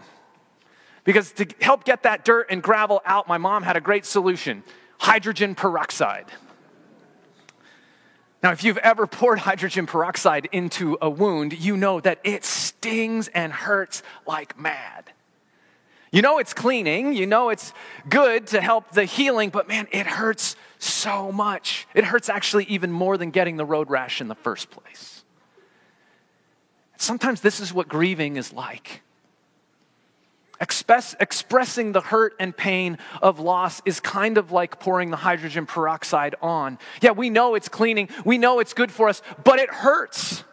Because 1.04 1.32
to 1.34 1.48
help 1.62 1.86
get 1.86 2.04
that 2.04 2.26
dirt 2.26 2.48
and 2.50 2.62
gravel 2.62 3.02
out, 3.06 3.28
my 3.28 3.38
mom 3.38 3.64
had 3.64 3.78
a 3.78 3.82
great 3.82 4.06
solution 4.06 4.64
hydrogen 5.00 5.56
peroxide. 5.56 6.26
Now, 8.42 8.52
if 8.52 8.64
you've 8.64 8.78
ever 8.78 9.06
poured 9.06 9.40
hydrogen 9.40 9.86
peroxide 9.86 10.48
into 10.52 10.98
a 11.02 11.10
wound, 11.10 11.54
you 11.54 11.76
know 11.76 12.00
that 12.00 12.20
it 12.24 12.46
stings 12.46 13.28
and 13.30 13.52
hurts 13.52 14.02
like 14.26 14.58
mad. 14.58 15.12
You 16.12 16.22
know 16.24 16.40
it's 16.40 16.54
cleaning, 16.54 17.14
you 17.14 17.28
know 17.28 17.50
it's 17.50 17.72
good 18.10 18.48
to 18.48 18.62
help 18.62 18.92
the 18.92 19.06
healing, 19.06 19.50
but 19.50 19.68
man, 19.68 19.88
it 19.92 20.08
hurts 20.08 20.56
so 20.80 21.32
much. 21.32 21.88
It 21.94 22.04
hurts 22.04 22.30
actually 22.30 22.66
even 22.66 22.92
more 22.92 23.18
than 23.18 23.30
getting 23.30 23.58
the 23.58 23.66
road 23.66 23.90
rash 23.90 24.22
in 24.22 24.28
the 24.28 24.36
first 24.36 24.72
place. 24.72 25.24
Sometimes 26.98 27.42
this 27.42 27.60
is 27.60 27.74
what 27.74 27.88
grieving 27.88 28.38
is 28.38 28.52
like. 28.52 29.02
Express, 30.62 31.16
expressing 31.20 31.94
the 31.94 32.02
hurt 32.02 32.34
and 32.40 32.56
pain 32.56 32.98
of 33.22 33.40
loss 33.40 33.82
is 33.86 34.02
kind 34.02 34.38
of 34.38 34.52
like 34.52 34.80
pouring 34.80 35.10
the 35.10 35.16
hydrogen 35.16 35.66
peroxide 35.66 36.36
on. 36.42 36.78
Yeah, 37.02 37.12
we 37.12 37.30
know 37.30 37.56
it's 37.56 37.70
cleaning, 37.70 38.10
we 38.26 38.38
know 38.38 38.60
it's 38.60 38.74
good 38.74 38.92
for 38.92 39.08
us, 39.08 39.22
but 39.44 39.60
it 39.60 39.70
hurts. 39.70 40.44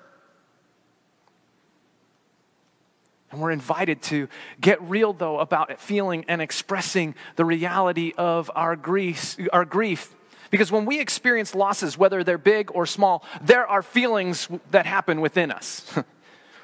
And 3.36 3.42
we're 3.42 3.50
invited 3.50 4.00
to 4.04 4.28
get 4.62 4.80
real, 4.80 5.12
though, 5.12 5.40
about 5.40 5.78
feeling 5.78 6.24
and 6.26 6.40
expressing 6.40 7.14
the 7.34 7.44
reality 7.44 8.14
of 8.16 8.50
our 8.54 8.76
grief, 8.76 9.36
our 9.52 9.66
grief. 9.66 10.14
Because 10.50 10.72
when 10.72 10.86
we 10.86 11.00
experience 11.00 11.54
losses, 11.54 11.98
whether 11.98 12.24
they're 12.24 12.38
big 12.38 12.70
or 12.72 12.86
small, 12.86 13.26
there 13.42 13.66
are 13.66 13.82
feelings 13.82 14.48
that 14.70 14.86
happen 14.86 15.20
within 15.20 15.50
us. 15.50 15.98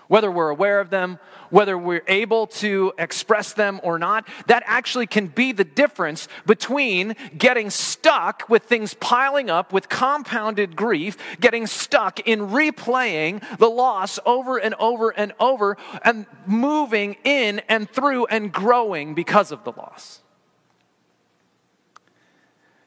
whether 0.09 0.31
we're 0.31 0.49
aware 0.49 0.81
of 0.81 0.91
them, 0.91 1.19
whether 1.51 1.77
we're 1.77 2.05
able 2.07 2.47
to 2.47 2.93
express 2.99 3.53
them 3.53 3.81
or 3.83 3.99
not, 3.99 4.27
that 4.47 4.63
actually 4.67 5.07
can 5.07 5.27
be 5.27 5.53
the 5.53 5.65
difference 5.65 6.29
between 6.47 7.15
getting 7.37 7.71
stuck 7.71 8.49
with 8.49 8.63
things 8.65 8.95
piling 8.95 9.51
up 9.51 9.73
with 9.73 9.89
compounded 9.89 10.77
grief, 10.77 11.17
getting 11.41 11.67
stuck 11.67 12.21
in 12.21 12.41
replaying 12.49 13.43
the 13.59 13.69
loss 13.69 14.19
over 14.25 14.59
and 14.59 14.75
over 14.77 15.11
and 15.11 15.33
over, 15.39 15.77
and 16.05 16.27
moving 16.47 17.17
in 17.25 17.61
and 17.69 17.89
through 17.91 18.27
and 18.27 18.53
growing 18.53 19.15
because 19.15 19.53
of 19.53 19.65
the 19.65 19.73
loss. 19.73 20.21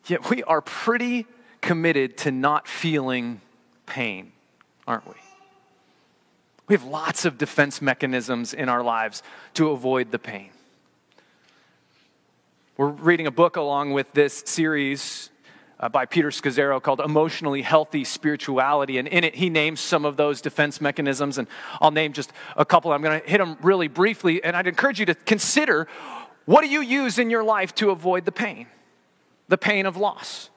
Yet 0.08 0.30
we 0.30 0.44
are 0.44 0.62
pretty 0.62 1.26
committed 1.62 2.18
to 2.18 2.32
not 2.32 2.68
feeling 2.68 3.42
pain, 3.86 4.32
aren't 4.88 5.08
we? 5.08 5.16
We 6.68 6.74
have 6.74 6.84
lots 6.84 7.26
of 7.26 7.38
defense 7.38 7.82
mechanisms 7.82 8.54
in 8.54 8.70
our 8.70 8.84
lives 8.84 9.22
to 9.54 9.70
avoid 9.70 10.12
the 10.12 10.20
pain. 10.20 10.50
We're 12.78 12.88
reading 12.88 13.28
a 13.28 13.32
book 13.32 13.56
along 13.56 13.94
with 13.94 14.12
this 14.14 14.44
series 14.46 15.30
uh, 15.80 15.90
by 15.90 16.06
Peter 16.06 16.30
Scazzero 16.30 16.82
called 16.82 17.00
Emotionally 17.00 17.62
Healthy 17.62 18.04
Spirituality. 18.04 18.98
And 18.98 19.08
in 19.08 19.24
it, 19.24 19.36
he 19.36 19.50
names 19.50 19.80
some 19.80 20.06
of 20.06 20.18
those 20.18 20.42
defense 20.42 20.82
mechanisms. 20.82 21.38
And 21.38 21.48
I'll 21.80 21.92
name 21.92 22.14
just 22.14 22.34
a 22.58 22.66
couple. 22.66 22.92
I'm 22.92 23.02
going 23.02 23.22
to 23.22 23.30
hit 23.30 23.38
them 23.38 23.58
really 23.62 23.88
briefly. 23.88 24.44
And 24.44 24.56
I'd 24.56 24.68
encourage 24.68 25.00
you 25.00 25.06
to 25.06 25.16
consider 25.16 25.88
what 26.46 26.62
do 26.62 26.68
you 26.68 26.82
use 26.82 27.20
in 27.20 27.30
your 27.30 27.44
life 27.44 27.76
to 27.76 27.92
avoid 27.92 28.26
the 28.26 28.32
pain? 28.32 28.68
The 29.48 29.58
pain 29.58 29.86
of 29.86 29.98
loss. 29.98 30.50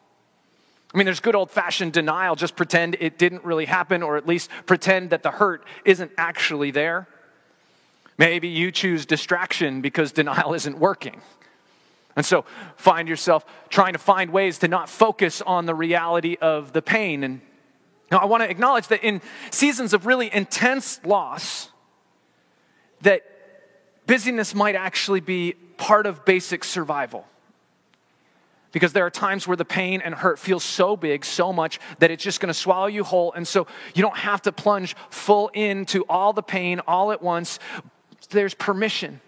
I 0.94 0.96
mean, 0.96 1.04
there's 1.04 1.20
good 1.20 1.34
old 1.34 1.50
fashioned 1.50 1.92
denial, 1.92 2.34
just 2.34 2.56
pretend 2.56 2.96
it 3.00 3.18
didn't 3.18 3.44
really 3.44 3.66
happen, 3.66 4.02
or 4.02 4.16
at 4.16 4.26
least 4.26 4.50
pretend 4.64 5.10
that 5.10 5.22
the 5.22 5.30
hurt 5.30 5.64
isn't 5.84 6.12
actually 6.16 6.70
there. 6.70 7.06
Maybe 8.16 8.48
you 8.48 8.72
choose 8.72 9.06
distraction 9.06 9.80
because 9.80 10.12
denial 10.12 10.54
isn't 10.54 10.78
working. 10.78 11.20
And 12.16 12.26
so 12.26 12.44
find 12.76 13.08
yourself 13.08 13.44
trying 13.68 13.92
to 13.92 13.98
find 13.98 14.32
ways 14.32 14.58
to 14.58 14.68
not 14.68 14.88
focus 14.88 15.40
on 15.40 15.66
the 15.66 15.74
reality 15.74 16.36
of 16.40 16.72
the 16.72 16.82
pain. 16.82 17.22
And 17.22 17.40
now 18.10 18.18
I 18.18 18.24
want 18.24 18.42
to 18.42 18.50
acknowledge 18.50 18.88
that 18.88 19.04
in 19.04 19.20
seasons 19.50 19.92
of 19.92 20.04
really 20.04 20.32
intense 20.34 21.00
loss, 21.04 21.68
that 23.02 23.22
busyness 24.06 24.52
might 24.54 24.74
actually 24.74 25.20
be 25.20 25.52
part 25.76 26.06
of 26.06 26.24
basic 26.24 26.64
survival. 26.64 27.24
Because 28.70 28.92
there 28.92 29.06
are 29.06 29.10
times 29.10 29.46
where 29.46 29.56
the 29.56 29.64
pain 29.64 30.02
and 30.02 30.14
hurt 30.14 30.38
feels 30.38 30.62
so 30.62 30.96
big, 30.96 31.24
so 31.24 31.52
much, 31.52 31.80
that 32.00 32.10
it's 32.10 32.22
just 32.22 32.40
going 32.40 32.48
to 32.48 32.54
swallow 32.54 32.86
you 32.86 33.02
whole. 33.02 33.32
And 33.32 33.48
so 33.48 33.66
you 33.94 34.02
don't 34.02 34.16
have 34.16 34.42
to 34.42 34.52
plunge 34.52 34.94
full 35.08 35.48
into 35.48 36.04
all 36.08 36.32
the 36.32 36.42
pain 36.42 36.80
all 36.86 37.10
at 37.12 37.22
once. 37.22 37.58
There's 38.30 38.54
permission. 38.54 39.20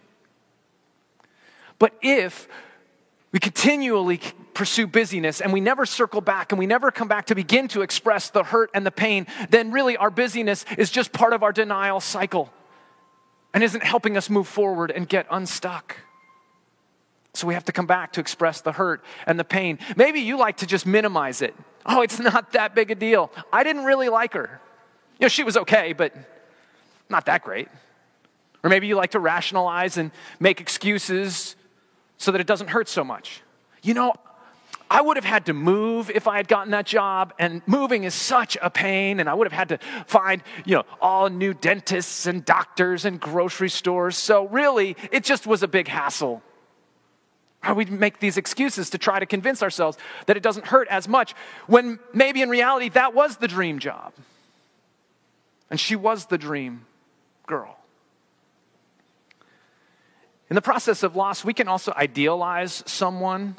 But 1.78 1.94
if 2.02 2.48
we 3.32 3.38
continually 3.38 4.20
pursue 4.52 4.86
busyness 4.86 5.40
and 5.40 5.52
we 5.52 5.60
never 5.60 5.86
circle 5.86 6.20
back 6.20 6.52
and 6.52 6.58
we 6.58 6.66
never 6.66 6.90
come 6.90 7.08
back 7.08 7.26
to 7.26 7.34
begin 7.34 7.68
to 7.68 7.80
express 7.80 8.28
the 8.28 8.44
hurt 8.44 8.70
and 8.74 8.84
the 8.84 8.90
pain, 8.90 9.26
then 9.48 9.72
really 9.72 9.96
our 9.96 10.10
busyness 10.10 10.66
is 10.76 10.90
just 10.90 11.12
part 11.12 11.32
of 11.32 11.42
our 11.42 11.52
denial 11.52 12.00
cycle 12.00 12.52
and 13.54 13.64
isn't 13.64 13.82
helping 13.82 14.16
us 14.16 14.28
move 14.28 14.46
forward 14.46 14.90
and 14.90 15.08
get 15.08 15.26
unstuck. 15.30 15.96
So 17.32 17.46
we 17.46 17.54
have 17.54 17.64
to 17.66 17.72
come 17.72 17.86
back 17.86 18.12
to 18.14 18.20
express 18.20 18.60
the 18.60 18.72
hurt 18.72 19.04
and 19.26 19.38
the 19.38 19.44
pain. 19.44 19.78
Maybe 19.96 20.20
you 20.20 20.36
like 20.36 20.58
to 20.58 20.66
just 20.66 20.84
minimize 20.86 21.42
it. 21.42 21.54
Oh, 21.86 22.02
it's 22.02 22.18
not 22.18 22.52
that 22.52 22.74
big 22.74 22.90
a 22.90 22.94
deal. 22.94 23.30
I 23.52 23.62
didn't 23.62 23.84
really 23.84 24.08
like 24.08 24.34
her. 24.34 24.60
You 25.18 25.24
know, 25.24 25.28
she 25.28 25.44
was 25.44 25.56
okay, 25.56 25.92
but 25.92 26.12
not 27.08 27.26
that 27.26 27.42
great. 27.42 27.68
Or 28.62 28.70
maybe 28.70 28.86
you 28.86 28.96
like 28.96 29.12
to 29.12 29.20
rationalize 29.20 29.96
and 29.96 30.10
make 30.38 30.60
excuses 30.60 31.56
so 32.16 32.32
that 32.32 32.40
it 32.40 32.46
doesn't 32.46 32.68
hurt 32.68 32.88
so 32.88 33.04
much. 33.04 33.42
You 33.82 33.94
know, 33.94 34.12
I 34.90 35.00
would 35.00 35.16
have 35.16 35.24
had 35.24 35.46
to 35.46 35.54
move 35.54 36.10
if 36.10 36.26
I 36.26 36.36
had 36.36 36.48
gotten 36.48 36.72
that 36.72 36.84
job, 36.84 37.32
and 37.38 37.62
moving 37.66 38.02
is 38.04 38.12
such 38.12 38.58
a 38.60 38.68
pain, 38.68 39.20
and 39.20 39.28
I 39.28 39.34
would 39.34 39.46
have 39.46 39.52
had 39.52 39.68
to 39.68 39.78
find, 40.06 40.42
you 40.64 40.74
know, 40.74 40.84
all 41.00 41.30
new 41.30 41.54
dentists 41.54 42.26
and 42.26 42.44
doctors 42.44 43.04
and 43.04 43.20
grocery 43.20 43.70
stores. 43.70 44.16
So 44.16 44.48
really, 44.48 44.96
it 45.12 45.22
just 45.22 45.46
was 45.46 45.62
a 45.62 45.68
big 45.68 45.86
hassle. 45.86 46.42
Or 47.66 47.74
we 47.74 47.84
make 47.84 48.20
these 48.20 48.36
excuses 48.36 48.90
to 48.90 48.98
try 48.98 49.20
to 49.20 49.26
convince 49.26 49.62
ourselves 49.62 49.98
that 50.26 50.36
it 50.36 50.42
doesn't 50.42 50.66
hurt 50.66 50.88
as 50.88 51.06
much 51.06 51.34
when 51.66 51.98
maybe 52.12 52.40
in 52.40 52.48
reality 52.48 52.88
that 52.90 53.14
was 53.14 53.36
the 53.36 53.48
dream 53.48 53.78
job. 53.78 54.12
And 55.70 55.78
she 55.78 55.94
was 55.94 56.26
the 56.26 56.38
dream 56.38 56.86
girl. 57.46 57.76
In 60.48 60.56
the 60.56 60.62
process 60.62 61.02
of 61.02 61.14
loss, 61.14 61.44
we 61.44 61.54
can 61.54 61.68
also 61.68 61.92
idealize 61.96 62.82
someone 62.86 63.56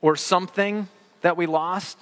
or 0.00 0.16
something 0.16 0.88
that 1.20 1.36
we 1.36 1.46
lost. 1.46 1.98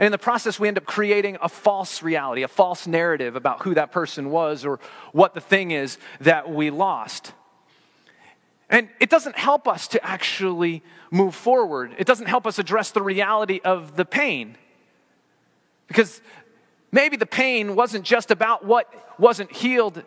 And 0.00 0.06
in 0.06 0.12
the 0.12 0.18
process, 0.18 0.58
we 0.58 0.68
end 0.68 0.78
up 0.78 0.84
creating 0.84 1.38
a 1.40 1.48
false 1.48 2.02
reality, 2.02 2.42
a 2.42 2.48
false 2.48 2.86
narrative 2.86 3.36
about 3.36 3.62
who 3.62 3.74
that 3.74 3.92
person 3.92 4.30
was 4.30 4.64
or 4.64 4.80
what 5.12 5.34
the 5.34 5.40
thing 5.40 5.70
is 5.70 5.96
that 6.20 6.50
we 6.50 6.70
lost. 6.70 7.32
And 8.68 8.88
it 8.98 9.10
doesn't 9.10 9.36
help 9.36 9.68
us 9.68 9.88
to 9.88 10.04
actually 10.04 10.82
move 11.10 11.34
forward. 11.34 11.94
It 11.98 12.06
doesn't 12.06 12.26
help 12.26 12.46
us 12.46 12.58
address 12.58 12.90
the 12.90 13.02
reality 13.02 13.60
of 13.64 13.96
the 13.96 14.04
pain. 14.04 14.56
Because 15.86 16.20
maybe 16.90 17.16
the 17.16 17.26
pain 17.26 17.76
wasn't 17.76 18.04
just 18.04 18.30
about 18.30 18.64
what 18.64 18.92
wasn't 19.18 19.52
healed 19.52 20.02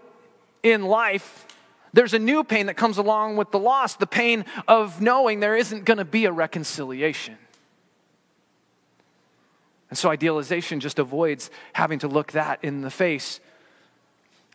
in 0.62 0.84
life. 0.84 1.46
There's 1.94 2.14
a 2.14 2.20
new 2.20 2.44
pain 2.44 2.66
that 2.66 2.76
comes 2.76 2.98
along 2.98 3.38
with 3.38 3.52
the 3.52 3.60
loss 3.60 3.96
the 3.96 4.06
pain 4.06 4.46
of 4.68 5.02
knowing 5.02 5.40
there 5.40 5.56
isn't 5.56 5.86
going 5.86 5.98
to 5.98 6.06
be 6.06 6.26
a 6.26 6.32
reconciliation. 6.32 7.38
And 9.90 9.98
so 9.98 10.10
idealization 10.10 10.80
just 10.80 11.00
avoids 11.00 11.50
having 11.74 12.00
to 12.00 12.08
look 12.08 12.34
that 12.34 12.60
in 12.64 12.82
the 12.82 12.92
face. 12.92 13.40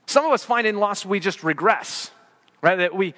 Some 0.07 0.25
of 0.25 0.33
us 0.33 0.45
find 0.45 0.67
in 0.67 0.77
loss 0.79 1.05
we 1.05 1.19
just 1.19 1.43
regress, 1.43 2.11
right? 2.63 2.77
That 2.77 2.95
we, 2.95 3.15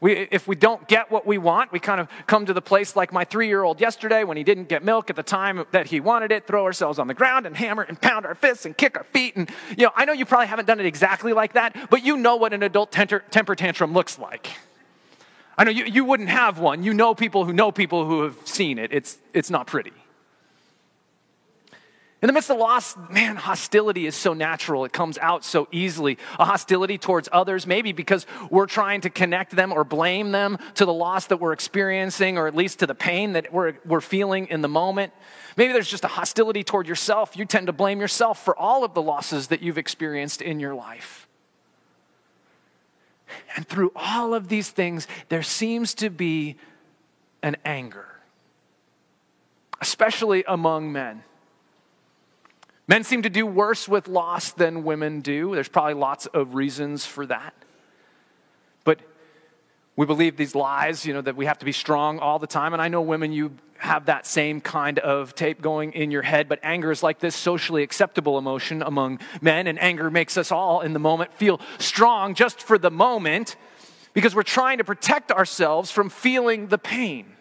we, 0.00 0.12
if 0.30 0.48
we 0.48 0.56
don't 0.56 0.88
get 0.88 1.10
what 1.10 1.26
we 1.26 1.36
want, 1.36 1.72
we 1.72 1.78
kind 1.78 2.00
of 2.00 2.08
come 2.26 2.46
to 2.46 2.54
the 2.54 2.62
place 2.62 2.96
like 2.96 3.12
my 3.12 3.24
three 3.24 3.48
year 3.48 3.62
old 3.62 3.80
yesterday 3.80 4.24
when 4.24 4.38
he 4.38 4.44
didn't 4.44 4.68
get 4.68 4.82
milk 4.82 5.10
at 5.10 5.16
the 5.16 5.22
time 5.22 5.64
that 5.72 5.88
he 5.88 6.00
wanted 6.00 6.32
it, 6.32 6.46
throw 6.46 6.64
ourselves 6.64 6.98
on 6.98 7.06
the 7.06 7.14
ground 7.14 7.46
and 7.46 7.54
hammer 7.54 7.82
and 7.82 8.00
pound 8.00 8.24
our 8.24 8.34
fists 8.34 8.64
and 8.64 8.76
kick 8.76 8.96
our 8.96 9.04
feet. 9.04 9.36
And, 9.36 9.50
you 9.76 9.84
know, 9.84 9.92
I 9.94 10.06
know 10.06 10.14
you 10.14 10.24
probably 10.24 10.46
haven't 10.46 10.64
done 10.64 10.80
it 10.80 10.86
exactly 10.86 11.34
like 11.34 11.52
that, 11.52 11.90
but 11.90 12.02
you 12.02 12.16
know 12.16 12.36
what 12.36 12.54
an 12.54 12.62
adult 12.62 12.92
temper, 12.92 13.22
temper 13.30 13.54
tantrum 13.54 13.92
looks 13.92 14.18
like. 14.18 14.48
I 15.58 15.64
know 15.64 15.70
you, 15.70 15.84
you 15.84 16.06
wouldn't 16.06 16.30
have 16.30 16.58
one. 16.58 16.82
You 16.82 16.94
know 16.94 17.14
people 17.14 17.44
who 17.44 17.52
know 17.52 17.70
people 17.70 18.06
who 18.06 18.22
have 18.22 18.36
seen 18.44 18.78
it. 18.78 18.94
It's, 18.94 19.18
it's 19.34 19.50
not 19.50 19.66
pretty. 19.66 19.92
In 22.22 22.26
the 22.26 22.34
midst 22.34 22.50
of 22.50 22.58
loss, 22.58 22.96
man, 23.08 23.36
hostility 23.36 24.06
is 24.06 24.14
so 24.14 24.34
natural. 24.34 24.84
It 24.84 24.92
comes 24.92 25.16
out 25.16 25.42
so 25.42 25.68
easily. 25.72 26.18
A 26.38 26.44
hostility 26.44 26.98
towards 26.98 27.30
others, 27.32 27.66
maybe 27.66 27.92
because 27.92 28.26
we're 28.50 28.66
trying 28.66 29.00
to 29.02 29.10
connect 29.10 29.56
them 29.56 29.72
or 29.72 29.84
blame 29.84 30.30
them 30.30 30.58
to 30.74 30.84
the 30.84 30.92
loss 30.92 31.28
that 31.28 31.38
we're 31.38 31.54
experiencing, 31.54 32.36
or 32.36 32.46
at 32.46 32.54
least 32.54 32.80
to 32.80 32.86
the 32.86 32.94
pain 32.94 33.32
that 33.32 33.50
we're, 33.50 33.74
we're 33.86 34.02
feeling 34.02 34.48
in 34.48 34.60
the 34.60 34.68
moment. 34.68 35.14
Maybe 35.56 35.72
there's 35.72 35.88
just 35.88 36.04
a 36.04 36.08
hostility 36.08 36.62
toward 36.62 36.86
yourself. 36.86 37.38
You 37.38 37.46
tend 37.46 37.68
to 37.68 37.72
blame 37.72 38.00
yourself 38.00 38.44
for 38.44 38.54
all 38.54 38.84
of 38.84 38.92
the 38.92 39.02
losses 39.02 39.48
that 39.48 39.62
you've 39.62 39.78
experienced 39.78 40.42
in 40.42 40.60
your 40.60 40.74
life. 40.74 41.26
And 43.56 43.66
through 43.66 43.92
all 43.96 44.34
of 44.34 44.48
these 44.48 44.68
things, 44.68 45.06
there 45.30 45.42
seems 45.42 45.94
to 45.94 46.10
be 46.10 46.56
an 47.42 47.56
anger, 47.64 48.06
especially 49.80 50.44
among 50.46 50.92
men. 50.92 51.22
Men 52.90 53.04
seem 53.04 53.22
to 53.22 53.30
do 53.30 53.46
worse 53.46 53.88
with 53.88 54.08
loss 54.08 54.50
than 54.50 54.82
women 54.82 55.20
do. 55.20 55.54
There's 55.54 55.68
probably 55.68 55.94
lots 55.94 56.26
of 56.26 56.56
reasons 56.56 57.06
for 57.06 57.24
that. 57.26 57.54
But 58.82 58.98
we 59.94 60.06
believe 60.06 60.36
these 60.36 60.56
lies, 60.56 61.06
you 61.06 61.14
know, 61.14 61.20
that 61.20 61.36
we 61.36 61.46
have 61.46 61.58
to 61.58 61.64
be 61.64 61.70
strong 61.70 62.18
all 62.18 62.40
the 62.40 62.48
time. 62.48 62.72
And 62.72 62.82
I 62.82 62.88
know 62.88 63.00
women, 63.00 63.30
you 63.30 63.52
have 63.78 64.06
that 64.06 64.26
same 64.26 64.60
kind 64.60 64.98
of 64.98 65.36
tape 65.36 65.62
going 65.62 65.92
in 65.92 66.10
your 66.10 66.22
head, 66.22 66.48
but 66.48 66.58
anger 66.64 66.90
is 66.90 67.00
like 67.00 67.20
this 67.20 67.36
socially 67.36 67.84
acceptable 67.84 68.38
emotion 68.38 68.82
among 68.82 69.20
men, 69.40 69.68
and 69.68 69.80
anger 69.80 70.10
makes 70.10 70.36
us 70.36 70.50
all 70.50 70.80
in 70.80 70.92
the 70.92 70.98
moment 70.98 71.32
feel 71.34 71.60
strong 71.78 72.34
just 72.34 72.60
for 72.60 72.76
the 72.76 72.90
moment 72.90 73.54
because 74.14 74.34
we're 74.34 74.42
trying 74.42 74.78
to 74.78 74.84
protect 74.84 75.30
ourselves 75.30 75.92
from 75.92 76.10
feeling 76.10 76.66
the 76.66 76.76
pain. 76.76 77.36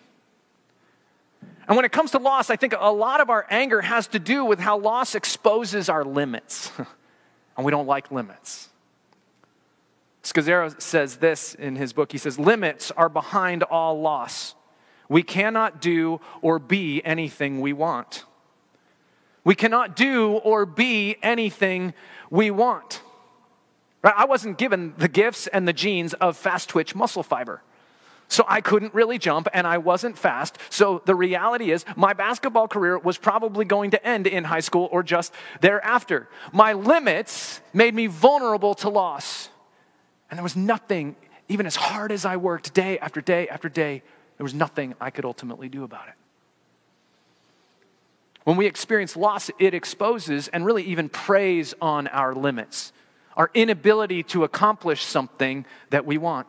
And 1.69 1.75
when 1.75 1.85
it 1.85 1.91
comes 1.91 2.11
to 2.11 2.17
loss, 2.17 2.49
I 2.49 2.55
think 2.55 2.73
a 2.77 2.91
lot 2.91 3.21
of 3.21 3.29
our 3.29 3.45
anger 3.47 3.79
has 3.79 4.07
to 4.07 4.19
do 4.19 4.43
with 4.43 4.59
how 4.59 4.79
loss 4.79 5.13
exposes 5.13 5.87
our 5.87 6.03
limits. 6.03 6.71
and 7.57 7.63
we 7.65 7.69
don't 7.69 7.85
like 7.85 8.11
limits. 8.11 8.69
Scazzero 10.23 10.81
says 10.81 11.17
this 11.17 11.53
in 11.53 11.75
his 11.75 11.93
book. 11.93 12.11
He 12.11 12.17
says, 12.17 12.39
Limits 12.39 12.89
are 12.91 13.07
behind 13.07 13.61
all 13.61 14.01
loss. 14.01 14.55
We 15.09 15.21
cannot 15.21 15.79
do 15.79 16.19
or 16.41 16.57
be 16.57 17.05
anything 17.05 17.61
we 17.61 17.73
want. 17.73 18.25
We 19.43 19.53
cannot 19.53 19.95
do 19.95 20.33
or 20.33 20.65
be 20.65 21.17
anything 21.21 21.93
we 22.31 22.49
want. 22.49 23.01
Right? 24.03 24.13
I 24.17 24.25
wasn't 24.25 24.57
given 24.57 24.95
the 24.97 25.07
gifts 25.07 25.45
and 25.45 25.67
the 25.67 25.73
genes 25.73 26.15
of 26.15 26.35
fast 26.35 26.67
twitch 26.69 26.95
muscle 26.95 27.23
fiber. 27.23 27.61
So 28.29 28.45
I 28.47 28.61
couldn't 28.61 28.93
really 28.93 29.17
jump 29.17 29.47
and 29.53 29.65
I 29.65 29.79
wasn't 29.79 30.17
fast. 30.17 30.59
So 30.69 31.01
the 31.05 31.15
reality 31.15 31.71
is, 31.71 31.83
my 31.95 32.13
basketball 32.13 32.67
career 32.67 32.97
was 32.97 33.17
probably 33.17 33.65
going 33.65 33.91
to 33.91 34.07
end 34.07 34.27
in 34.27 34.43
high 34.43 34.59
school 34.59 34.87
or 34.91 35.01
just 35.01 35.33
thereafter. 35.61 36.29
My 36.53 36.73
limits 36.73 37.59
made 37.73 37.95
me 37.95 38.05
vulnerable 38.05 38.75
to 38.75 38.89
loss. 38.89 39.49
And 40.29 40.37
there 40.37 40.43
was 40.43 40.55
nothing, 40.55 41.15
even 41.47 41.65
as 41.65 41.75
hard 41.75 42.11
as 42.11 42.23
I 42.23 42.37
worked 42.37 42.73
day 42.75 42.99
after 42.99 43.19
day 43.19 43.47
after 43.49 43.67
day, 43.67 44.03
there 44.37 44.43
was 44.43 44.53
nothing 44.53 44.93
I 45.01 45.09
could 45.09 45.25
ultimately 45.25 45.67
do 45.67 45.83
about 45.83 46.07
it. 46.07 46.13
When 48.43 48.57
we 48.57 48.67
experience 48.67 49.15
loss, 49.15 49.49
it 49.57 49.73
exposes 49.73 50.47
and 50.49 50.63
really 50.63 50.83
even 50.83 51.09
preys 51.09 51.73
on 51.81 52.07
our 52.07 52.35
limits, 52.35 52.93
our 53.35 53.49
inability 53.55 54.21
to 54.23 54.43
accomplish 54.43 55.03
something 55.03 55.65
that 55.89 56.05
we 56.05 56.19
want. 56.19 56.47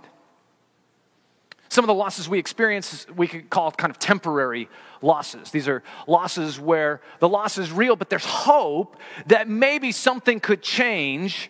Some 1.70 1.85
of 1.85 1.87
the 1.87 1.94
losses 1.94 2.28
we 2.28 2.40
experience, 2.40 3.06
we 3.16 3.28
could 3.28 3.48
call 3.48 3.70
kind 3.70 3.92
of 3.92 3.98
temporary 4.00 4.68
losses. 5.02 5.52
These 5.52 5.68
are 5.68 5.85
losses 6.09 6.59
where 6.59 7.00
the 7.20 7.28
loss 7.28 7.59
is 7.59 7.70
real, 7.70 7.94
but 7.94 8.11
there's 8.11 8.24
hope 8.24 8.96
that 9.26 9.48
maybe 9.48 9.92
something 9.92 10.40
could 10.40 10.62
change, 10.62 11.48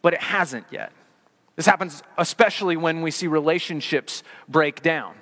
but 0.00 0.14
it 0.14 0.22
hasn't 0.22 0.64
yet. 0.70 0.90
This 1.54 1.66
happens 1.66 2.02
especially 2.16 2.78
when 2.78 3.02
we 3.02 3.10
see 3.10 3.26
relationships 3.26 4.22
break 4.48 4.82
down 4.82 5.14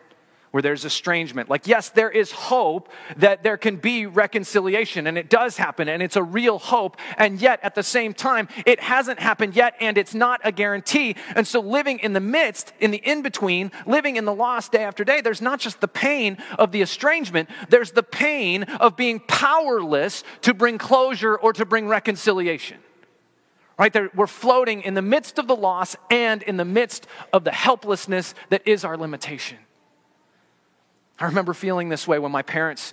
where 0.55 0.62
there's 0.62 0.85
estrangement. 0.85 1.51
Like, 1.51 1.67
yes, 1.67 1.88
there 1.88 2.09
is 2.09 2.31
hope 2.31 2.88
that 3.17 3.43
there 3.43 3.57
can 3.57 3.75
be 3.75 4.07
reconciliation, 4.07 5.09
and 5.09 5.19
it 5.19 5.29
does 5.29 5.57
happen, 5.57 5.88
and 5.88 6.01
it's 6.01 6.14
a 6.14 6.23
real 6.23 6.61
hope, 6.61 6.97
and 7.19 7.43
yet 7.43 7.59
at 7.64 7.75
the 7.75 7.83
same 7.83 8.14
time, 8.14 8.47
it 8.64 8.79
hasn't 8.79 9.19
happened 9.19 9.57
yet, 9.57 9.75
and 9.81 9.99
it's 9.99 10.14
not 10.14 10.40
a 10.45 10.53
guarantee. 10.53 11.17
And 11.35 11.45
so, 11.45 11.59
living 11.59 11.99
in 11.99 12.12
the 12.12 12.21
midst, 12.21 12.73
in 12.79 12.93
the 12.93 12.99
in 12.99 13.21
between, 13.21 13.73
living 13.85 14.14
in 14.14 14.27
the 14.27 14.33
loss 14.33 14.69
day 14.69 14.85
after 14.85 15.03
day, 15.03 15.21
there's 15.21 15.43
not 15.43 15.59
just 15.59 15.81
the 15.81 15.88
pain 15.88 16.38
of 16.57 16.71
the 16.71 16.83
estrangement, 16.83 17.51
there's 17.69 17.90
the 17.90 18.05
pain 18.05 18.62
of 18.62 18.97
being 18.97 19.19
powerless 19.19 20.23
to 20.43 20.55
bring 20.55 20.79
closure 20.79 21.35
or 21.35 21.53
to 21.53 21.64
bring 21.64 21.88
reconciliation. 21.88 22.79
Right 23.77 23.93
there, 23.93 24.09
we're 24.14 24.29
floating 24.29 24.83
in 24.83 24.95
the 24.95 25.03
midst 25.03 25.40
of 25.40 25.49
the 25.49 25.57
loss 25.57 25.97
and 26.12 26.45
in 26.45 26.59
the 26.59 26.64
midst 26.64 27.09
of 27.33 27.43
the 27.43 27.51
helplessness 27.51 28.37
that 28.51 28.62
is 28.69 28.85
our 28.85 28.97
limitation. 28.97 29.59
I 31.18 31.27
remember 31.27 31.55
feeling 31.55 31.88
this 31.88 32.09
way 32.09 32.18
when 32.18 32.33
my 32.33 32.42
parents 32.42 32.92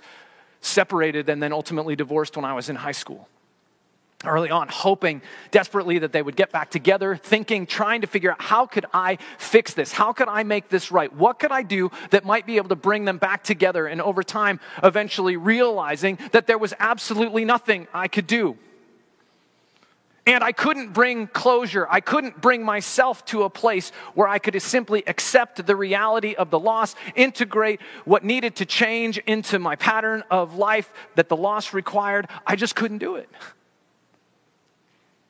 separated 0.60 1.28
and 1.28 1.42
then 1.42 1.52
ultimately 1.52 1.96
divorced 1.96 2.36
when 2.36 2.44
I 2.44 2.54
was 2.54 2.68
in 2.68 2.76
high 2.76 2.92
school. 2.92 3.28
Early 4.24 4.50
on, 4.50 4.68
hoping 4.68 5.20
desperately 5.50 5.98
that 5.98 6.12
they 6.12 6.22
would 6.22 6.36
get 6.36 6.52
back 6.52 6.70
together, 6.70 7.16
thinking, 7.16 7.66
trying 7.66 8.02
to 8.02 8.06
figure 8.06 8.30
out 8.30 8.40
how 8.40 8.66
could 8.66 8.86
I 8.94 9.18
fix 9.36 9.74
this? 9.74 9.90
How 9.90 10.12
could 10.12 10.28
I 10.28 10.44
make 10.44 10.68
this 10.68 10.92
right? 10.92 11.12
What 11.12 11.40
could 11.40 11.50
I 11.50 11.62
do 11.62 11.90
that 12.10 12.24
might 12.24 12.46
be 12.46 12.58
able 12.58 12.68
to 12.68 12.76
bring 12.76 13.04
them 13.04 13.18
back 13.18 13.42
together? 13.42 13.88
And 13.88 14.00
over 14.00 14.22
time, 14.22 14.60
eventually 14.84 15.36
realizing 15.36 16.20
that 16.30 16.46
there 16.46 16.58
was 16.58 16.72
absolutely 16.78 17.44
nothing 17.44 17.88
I 17.92 18.06
could 18.06 18.28
do. 18.28 18.56
And 20.24 20.44
I 20.44 20.52
couldn't 20.52 20.92
bring 20.92 21.26
closure. 21.26 21.86
I 21.90 22.00
couldn't 22.00 22.40
bring 22.40 22.64
myself 22.64 23.24
to 23.26 23.42
a 23.42 23.50
place 23.50 23.90
where 24.14 24.28
I 24.28 24.38
could 24.38 24.60
simply 24.62 25.02
accept 25.08 25.66
the 25.66 25.74
reality 25.74 26.34
of 26.34 26.50
the 26.50 26.60
loss, 26.60 26.94
integrate 27.16 27.80
what 28.04 28.22
needed 28.22 28.56
to 28.56 28.66
change 28.66 29.18
into 29.18 29.58
my 29.58 29.74
pattern 29.74 30.22
of 30.30 30.56
life 30.56 30.92
that 31.16 31.28
the 31.28 31.36
loss 31.36 31.74
required. 31.74 32.28
I 32.46 32.54
just 32.54 32.76
couldn't 32.76 32.98
do 32.98 33.16
it. 33.16 33.28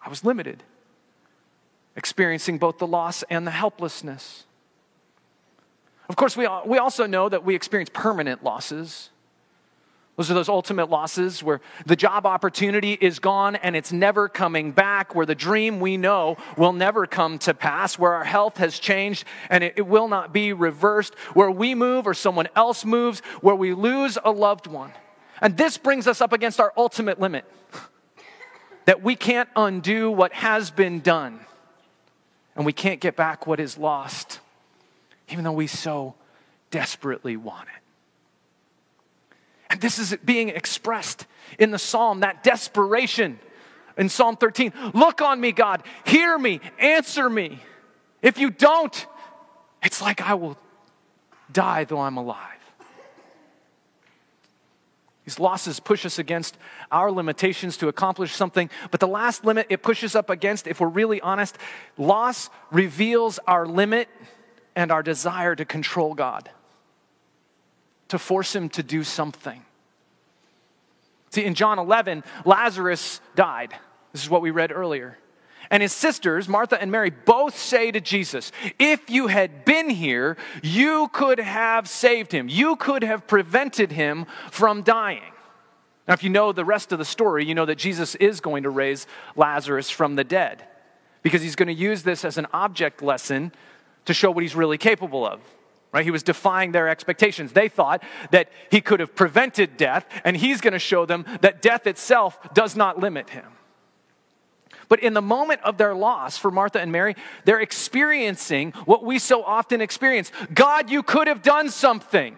I 0.05 0.11
was 0.11 0.24
limited, 0.24 0.62
experiencing 1.96 2.59
both 2.59 2.76
the 2.76 2.87
loss 2.87 3.22
and 3.31 3.46
the 3.46 3.50
helplessness. 3.50 4.44
Of 6.11 6.16
course, 6.16 6.37
we, 6.37 6.46
we 6.66 6.76
also 6.76 7.07
know 7.07 7.31
that 7.31 7.44
we 7.44 7.55
experience 7.55 7.88
permanent 7.94 8.44
losses. 8.44 9.09
Those 10.22 10.30
are 10.30 10.35
those 10.35 10.48
ultimate 10.48 10.88
losses 10.88 11.42
where 11.42 11.61
the 11.85 11.96
job 11.96 12.26
opportunity 12.26 12.92
is 12.92 13.18
gone 13.18 13.56
and 13.56 13.74
it's 13.74 13.90
never 13.90 14.28
coming 14.28 14.70
back, 14.70 15.16
where 15.16 15.26
the 15.26 15.35
dream 15.35 15.80
we 15.80 15.96
know 15.96 16.37
will 16.56 16.72
never 16.72 17.08
come 17.08 17.40
to 17.40 17.52
pass, 17.52 17.98
where 17.98 18.14
our 18.14 18.22
health 18.22 18.58
has 18.58 18.78
changed 18.78 19.24
and 19.50 19.64
it, 19.64 19.74
it, 19.78 19.82
will 19.82 20.06
not 20.06 20.32
be 20.32 20.52
reversed, 20.52 21.16
where 21.35 21.50
we 21.50 21.74
move 21.74 22.06
or 22.06 22.14
someone 22.14 22.46
else 22.54 22.85
moves, 22.85 23.18
where 23.40 23.56
we 23.56 23.74
lose 23.74 24.16
a 24.22 24.30
loved 24.30 24.68
one. 24.68 24.92
And 25.40 25.56
this 25.56 25.76
brings 25.76 26.06
us 26.06 26.20
up 26.20 26.32
against 26.32 26.61
our 26.61 26.72
ultimate 26.76 27.18
limit 27.18 27.44
that 28.85 29.02
we 29.02 29.16
can't 29.16 29.48
undo 29.56 30.08
what 30.08 30.32
has 30.35 30.70
been 30.70 31.00
done 31.00 31.40
and 32.54 32.64
we 32.64 32.72
can't 32.72 33.00
get 33.00 33.16
back 33.16 33.48
what 33.48 33.58
is 33.58 33.76
lost, 33.76 34.38
even 35.30 35.42
though 35.42 35.50
we 35.50 35.66
so 35.66 36.14
desperately 36.70 37.37
want 37.37 37.66
it. 37.74 37.82
And 39.72 39.80
this 39.80 39.98
is 39.98 40.14
being 40.24 40.50
expressed 40.50 41.26
in 41.58 41.70
the 41.70 41.78
psalm, 41.78 42.20
that 42.20 42.42
desperation 42.42 43.40
in 43.96 44.08
Psalm 44.08 44.37
13. 44.37 44.72
Look 44.94 45.22
on 45.22 45.40
me, 45.40 45.52
God, 45.52 45.82
hear 46.04 46.38
me, 46.38 46.61
answer 46.78 47.28
me. 47.28 47.58
If 48.20 48.38
you 48.38 48.50
don't, 48.50 49.06
it's 49.82 50.00
like 50.00 50.20
I 50.20 50.35
will 50.35 50.56
die 51.50 51.85
though 51.85 52.00
I'm 52.00 52.18
alive. 52.18 52.48
These 55.24 55.38
losses 55.38 55.80
push 55.80 56.04
us 56.04 56.18
against 56.18 56.58
our 56.90 57.11
limitations 57.11 57.76
to 57.78 57.88
accomplish 57.88 58.35
something. 58.35 58.68
But 58.90 59.00
the 59.00 59.08
last 59.08 59.44
limit 59.44 59.68
it 59.70 59.82
pushes 59.82 60.14
up 60.14 60.30
against, 60.30 60.66
if 60.66 60.80
we're 60.80 60.88
really 60.88 61.20
honest, 61.20 61.56
loss 61.96 62.50
reveals 62.70 63.38
our 63.46 63.66
limit 63.66 64.08
and 64.74 64.90
our 64.90 65.02
desire 65.02 65.54
to 65.54 65.64
control 65.64 66.14
God, 66.14 66.50
to 68.12 68.18
force 68.18 68.55
Him 68.55 68.68
to 68.68 68.83
do 68.83 69.03
something. 69.03 69.62
See, 71.31 71.44
in 71.44 71.55
John 71.55 71.79
11, 71.79 72.25
Lazarus 72.44 73.22
died. 73.35 73.75
This 74.12 74.22
is 74.22 74.29
what 74.29 74.42
we 74.42 74.51
read 74.51 74.70
earlier. 74.70 75.16
And 75.70 75.83
his 75.83 75.94
sisters, 75.94 76.46
Martha 76.46 76.79
and 76.79 76.92
Mary, 76.92 77.09
both 77.09 77.57
say 77.57 77.90
to 77.90 78.03
Jesus, 78.03 78.53
If 78.79 79.09
you 79.09 79.29
had 79.29 79.64
been 79.64 79.88
here, 79.88 80.37
you 80.62 81.09
could 81.14 81.40
have 81.40 81.88
saved 81.88 82.33
him. 82.33 82.51
You 82.51 82.77
could 82.77 83.03
have 83.03 83.27
prevented 83.27 83.92
him 83.92 84.27
from 84.51 84.83
dying. 84.83 85.33
Now, 86.07 86.12
if 86.12 86.22
you 86.22 86.29
know 86.29 86.53
the 86.53 86.66
rest 86.66 86.92
of 86.92 86.98
the 86.98 87.07
story, 87.07 87.46
you 87.46 87.55
know 87.55 87.64
that 87.64 87.79
Jesus 87.79 88.14
is 88.16 88.40
going 88.40 88.64
to 88.64 88.70
raise 88.70 89.07
Lazarus 89.37 89.88
from 89.88 90.16
the 90.16 90.25
dead 90.25 90.62
because 91.22 91.40
he's 91.40 91.57
going 91.57 91.68
to 91.68 91.72
use 91.72 92.03
this 92.03 92.27
as 92.27 92.37
an 92.37 92.46
object 92.53 93.01
lesson 93.01 93.53
to 94.05 94.12
show 94.12 94.31
what 94.31 94.42
he's 94.42 94.55
really 94.55 94.77
capable 94.77 95.27
of. 95.27 95.40
Right? 95.92 96.05
He 96.05 96.11
was 96.11 96.22
defying 96.22 96.72
their 96.72 96.88
expectations. 96.88 97.52
They 97.52 97.68
thought 97.68 98.02
that 98.31 98.48
he 98.70 98.81
could 98.81 99.00
have 99.00 99.14
prevented 99.14 99.76
death, 99.76 100.07
and 100.24 100.37
he's 100.37 100.62
going 100.62 100.72
to 100.72 100.78
show 100.78 101.05
them 101.05 101.26
that 101.42 101.61
death 101.61 101.87
itself 101.87 102.38
does 102.55 102.74
not 102.74 102.98
limit 102.98 103.31
him. 103.31 103.44
But 104.88 105.00
in 105.00 105.14
the 105.14 105.22
moment 105.22 105.61
of 105.62 105.78
their 105.78 105.94
loss 105.94 106.37
for 106.37 106.50
Martha 106.50 106.81
and 106.81 106.92
Mary, 106.92 107.14
they're 107.44 107.61
experiencing 107.61 108.72
what 108.85 109.05
we 109.05 109.18
so 109.18 109.42
often 109.42 109.81
experience 109.81 110.31
God, 110.52 110.90
you 110.90 111.02
could 111.02 111.28
have 111.28 111.42
done 111.42 111.70
something. 111.70 112.37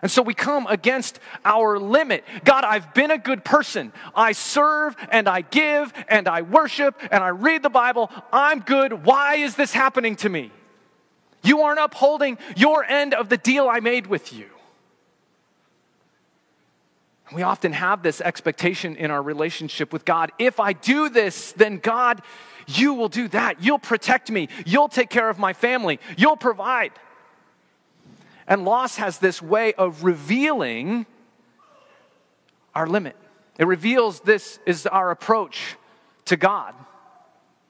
And 0.00 0.10
so 0.10 0.22
we 0.22 0.32
come 0.32 0.66
against 0.68 1.18
our 1.44 1.78
limit. 1.78 2.24
God, 2.44 2.64
I've 2.64 2.94
been 2.94 3.10
a 3.10 3.18
good 3.18 3.44
person. 3.44 3.92
I 4.14 4.32
serve 4.32 4.96
and 5.10 5.28
I 5.28 5.40
give 5.40 5.92
and 6.08 6.28
I 6.28 6.42
worship 6.42 7.00
and 7.10 7.24
I 7.24 7.28
read 7.28 7.62
the 7.62 7.68
Bible. 7.68 8.10
I'm 8.32 8.60
good. 8.60 9.04
Why 9.04 9.36
is 9.36 9.56
this 9.56 9.72
happening 9.72 10.14
to 10.16 10.28
me? 10.28 10.52
You 11.42 11.62
aren't 11.62 11.80
upholding 11.80 12.38
your 12.56 12.84
end 12.84 13.14
of 13.14 13.28
the 13.28 13.36
deal 13.36 13.68
I 13.68 13.80
made 13.80 14.06
with 14.06 14.32
you. 14.32 14.46
We 17.32 17.42
often 17.42 17.72
have 17.72 18.02
this 18.02 18.20
expectation 18.20 18.96
in 18.96 19.10
our 19.10 19.22
relationship 19.22 19.92
with 19.92 20.04
God. 20.04 20.32
If 20.38 20.60
I 20.60 20.72
do 20.72 21.10
this, 21.10 21.52
then 21.52 21.78
God, 21.78 22.22
you 22.66 22.94
will 22.94 23.08
do 23.08 23.28
that. 23.28 23.62
You'll 23.62 23.78
protect 23.78 24.30
me. 24.30 24.48
You'll 24.64 24.88
take 24.88 25.10
care 25.10 25.28
of 25.28 25.38
my 25.38 25.52
family. 25.52 26.00
You'll 26.16 26.36
provide. 26.36 26.92
And 28.46 28.64
loss 28.64 28.96
has 28.96 29.18
this 29.18 29.42
way 29.42 29.74
of 29.74 30.04
revealing 30.04 31.04
our 32.74 32.86
limit. 32.86 33.14
It 33.58 33.66
reveals 33.66 34.20
this 34.20 34.58
is 34.64 34.86
our 34.86 35.10
approach 35.10 35.76
to 36.26 36.36
God. 36.36 36.74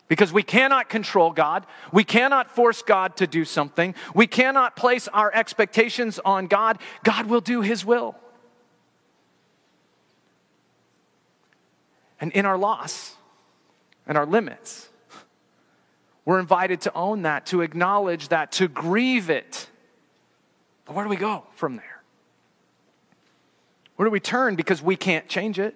Because 0.09 0.33
we 0.33 0.43
cannot 0.43 0.89
control 0.89 1.31
God. 1.33 1.67
We 1.93 2.03
cannot 2.03 2.51
force 2.51 2.83
God 2.83 3.17
to 3.19 3.27
do 3.27 3.45
something. 3.45 3.95
We 4.15 4.27
cannot 4.27 4.75
place 4.75 5.07
our 5.09 5.31
expectations 5.35 6.19
on 6.25 6.47
God. 6.47 6.79
God 7.05 7.27
will 7.27 7.43
do 7.43 7.61
His 7.61 7.85
will. 7.85 8.17
And 12.21 12.33
in 12.33 12.47
our 12.47 12.59
loss 12.59 13.15
and 14.07 14.19
our 14.19 14.27
limits, 14.27 14.89
we're 16.25 16.41
invited 16.41 16.81
to 16.83 16.95
own 16.95 17.23
that, 17.23 17.47
to 17.47 17.61
acknowledge 17.61 18.29
that, 18.29 18.53
to 18.53 18.69
grieve 18.69 19.31
it. 19.31 19.69
But 20.85 20.95
where 20.95 21.05
do 21.05 21.11
we 21.11 21.17
go 21.17 21.45
from 21.55 21.77
there? 21.77 22.03
Where 23.97 24.07
do 24.07 24.11
we 24.11 24.21
turn 24.21 24.55
because 24.55 24.83
we 24.83 24.97
can't 24.97 25.29
change 25.29 25.59
it? 25.59 25.75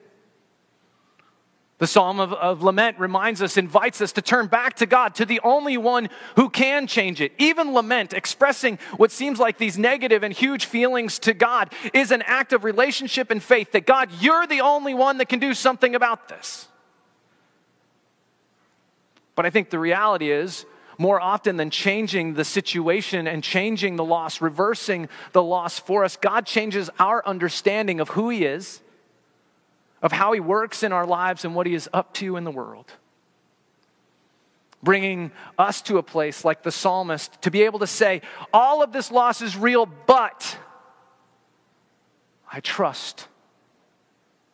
The 1.83 1.89
Psalm 1.89 2.21
of, 2.21 2.33
of, 2.33 2.63
Lament 2.63 3.01
reminds 3.01 3.43
us, 3.43 3.57
invites 3.57 4.01
us 4.01 4.13
to 4.13 4.23
turn 4.23 4.47
back 4.47 4.75
to 4.75 4.87
God, 4.87 5.17
to 5.17 5.27
the 5.27 5.41
only 5.41 5.77
one 5.77 6.11
who 6.37 6.49
can 6.49 6.87
change 6.87 7.21
it. 7.21 7.33
Even 7.39 7.75
lament, 7.75 8.13
expressing 8.13 8.79
what 8.99 9.11
seems 9.11 9.41
like 9.41 9.59
these 9.59 9.77
negative 9.77 10.23
and 10.23 10.33
huge 10.33 10.67
feelings 10.67 11.19
to 11.19 11.35
God, 11.35 11.73
is 11.93 12.13
an 12.13 12.23
act 12.25 12.53
of 12.53 12.63
relationship 12.63 13.33
and 13.33 13.43
faith 13.43 13.73
that 13.73 13.85
God, 13.85 14.11
you're 14.21 14.47
the 14.47 14.61
only 14.61 14.95
one 14.95 15.19
that 15.19 15.29
can 15.29 15.41
do 15.41 15.55
something 15.55 15.97
about 15.97 16.29
this. 16.29 16.69
But 19.35 19.45
I 19.45 19.51
think 19.51 19.71
the 19.71 19.81
reality 19.81 20.31
is, 20.31 20.65
more 20.99 21.21
often 21.21 21.57
than 21.57 21.71
changing 21.71 22.35
the 22.35 22.45
situation 22.45 23.27
and 23.27 23.43
changing 23.43 23.97
the 23.97 24.05
loss, 24.05 24.41
reversing 24.41 25.09
the 25.33 25.43
loss 25.43 25.81
for 25.81 26.05
us, 26.05 26.17
God 26.17 26.47
changes 26.47 26.91
our 27.01 27.27
understanding 27.27 27.99
of 27.99 28.11
who 28.11 28.29
He 28.29 28.45
is 28.45 28.81
of 30.03 30.13
how 30.13 30.33
He 30.33 30.41
works 30.41 30.83
in 30.83 30.93
our 30.93 31.07
lives 31.07 31.45
and 31.45 31.55
what 31.55 31.67
He 31.67 31.75
is 31.75 31.89
up 31.93 32.13
to 32.15 32.37
in 32.37 32.45
the 32.45 32.51
world. 32.51 32.93
Bringing 34.83 35.31
us 35.59 35.81
to 35.83 35.99
a 35.99 36.03
place 36.03 36.45
like 36.45 36.65
the 36.65 36.73
psalmist 36.73 37.41
to 37.43 37.51
be 37.51 37.63
able 37.63 37.79
to 37.79 37.87
say, 37.87 38.21
All 38.53 38.83
of 38.83 38.93
this 38.93 39.11
loss 39.11 39.41
is 39.41 39.57
real, 39.57 39.87
but 39.87 40.59
I 42.53 42.61
trust 42.61 43.29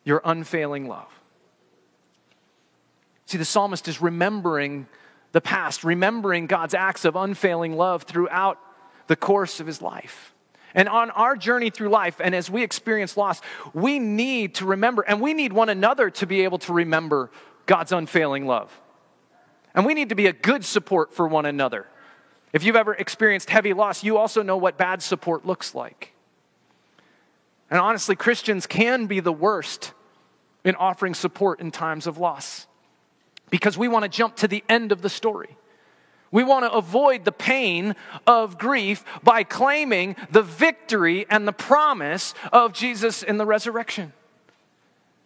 your 0.05 0.21
unfailing 0.25 0.87
love. 0.87 1.09
See, 3.27 3.39
the 3.39 3.45
psalmist 3.45 3.89
is 3.89 4.01
remembering 4.01 4.87
the 5.33 5.41
past, 5.41 5.85
remembering 5.85 6.47
God's 6.47 6.75
acts 6.75 7.05
of 7.05 7.17
unfailing 7.17 7.77
love 7.77 8.05
throughout 8.05 8.59
the 9.07 9.17
course 9.17 9.61
of 9.61 9.67
his 9.67 9.83
life. 9.83 10.35
And 10.75 10.89
on 10.89 11.11
our 11.11 11.37
journey 11.37 11.71
through 11.71 11.89
life, 11.89 12.21
and 12.23 12.35
as 12.35 12.51
we 12.51 12.63
experience 12.63 13.17
loss, 13.17 13.41
we 13.73 13.99
need 13.99 14.57
to 14.57 14.67
remember, 14.67 15.03
and 15.03 15.21
we 15.21 15.35
need 15.35 15.53
one 15.53 15.69
another 15.69 16.11
to 16.11 16.27
be 16.27 16.43
able 16.43 16.59
to 16.59 16.73
remember 16.73 17.31
God's 17.67 17.93
unfailing 17.93 18.47
love. 18.47 18.79
And 19.75 19.87
we 19.87 19.95
need 19.95 20.09
to 20.11 20.15
be 20.15 20.27
a 20.27 20.33
good 20.33 20.65
support 20.65 21.13
for 21.15 21.27
one 21.27 21.47
another. 21.47 21.87
If 22.53 22.65
you've 22.65 22.77
ever 22.77 22.95
experienced 22.95 23.51
heavy 23.51 23.73
loss, 23.73 24.03
you 24.03 24.17
also 24.17 24.43
know 24.43 24.57
what 24.57 24.79
bad 24.79 25.03
support 25.03 25.45
looks 25.47 25.75
like. 25.75 26.13
And 27.71 27.79
honestly, 27.79 28.17
Christians 28.17 28.67
can 28.67 29.07
be 29.07 29.21
the 29.21 29.33
worst 29.33 29.93
in 30.65 30.75
offering 30.75 31.15
support 31.15 31.61
in 31.61 31.71
times 31.71 32.07
of 32.07 32.19
loss 32.19 32.67
because 33.51 33.77
we 33.77 33.89
want 33.89 34.05
to 34.05 34.09
jump 34.09 34.37
to 34.37 34.49
the 34.49 34.65
end 34.69 34.93
of 34.93 35.03
the 35.03 35.11
story. 35.11 35.57
We 36.31 36.45
want 36.45 36.65
to 36.65 36.73
avoid 36.73 37.25
the 37.25 37.33
pain 37.33 37.95
of 38.27 38.59
grief 38.59 39.05
by 39.23 39.45
claiming 39.45 40.17
the 40.31 40.43
victory 40.43 41.27
and 41.31 41.49
the 41.49 41.53
promise 41.53 42.35
of 42.53 42.73
Jesus 42.73 43.23
in 43.23 43.39
the 43.39 43.47
resurrection. 43.47 44.13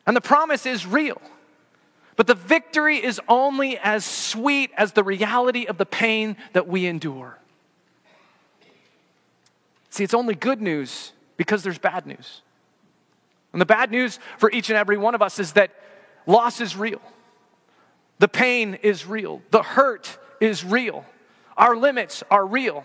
And 0.07 0.17
the 0.17 0.21
promise 0.21 0.65
is 0.65 0.87
real. 0.87 1.21
But 2.17 2.27
the 2.27 2.35
victory 2.35 3.03
is 3.03 3.21
only 3.29 3.79
as 3.79 4.05
sweet 4.05 4.71
as 4.77 4.93
the 4.93 5.03
reality 5.03 5.65
of 5.65 5.79
the 5.79 5.87
pain 5.87 6.37
that 6.53 6.69
we 6.69 6.87
endure. 6.87 7.38
See, 9.91 10.05
it's 10.05 10.15
only 10.15 10.35
good 10.35 10.61
news 10.61 11.12
because 11.37 11.62
there's 11.62 11.79
bad 11.79 12.07
news. 12.07 12.43
And 13.53 13.61
the 13.61 13.67
bad 13.67 13.91
news 13.91 14.19
for 14.38 14.51
each 14.51 14.71
and 14.71 14.79
every 14.79 14.97
one 14.97 15.15
of 15.15 15.23
us 15.23 15.38
is 15.38 15.53
that 15.53 15.71
loss 16.27 16.61
is 16.61 16.77
real. 16.77 17.01
The 18.19 18.29
pain 18.29 18.79
is 18.83 19.07
real. 19.07 19.43
The 19.51 19.62
hurt 19.62 20.19
is 20.43 20.65
real. 20.65 21.05
Our 21.57 21.77
limits 21.77 22.25
are 22.29 22.45
real. 22.45 22.85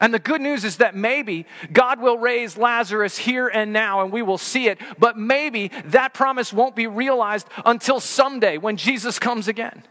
And 0.00 0.14
the 0.14 0.20
good 0.20 0.40
news 0.40 0.64
is 0.64 0.76
that 0.76 0.94
maybe 0.94 1.44
God 1.72 2.00
will 2.00 2.18
raise 2.18 2.56
Lazarus 2.56 3.18
here 3.18 3.48
and 3.48 3.72
now 3.72 4.02
and 4.02 4.12
we 4.12 4.22
will 4.22 4.38
see 4.38 4.68
it, 4.68 4.78
but 4.96 5.18
maybe 5.18 5.72
that 5.86 6.14
promise 6.14 6.52
won't 6.52 6.76
be 6.76 6.86
realized 6.86 7.48
until 7.66 7.98
someday 7.98 8.58
when 8.58 8.76
Jesus 8.76 9.18
comes 9.18 9.48
again. 9.48 9.82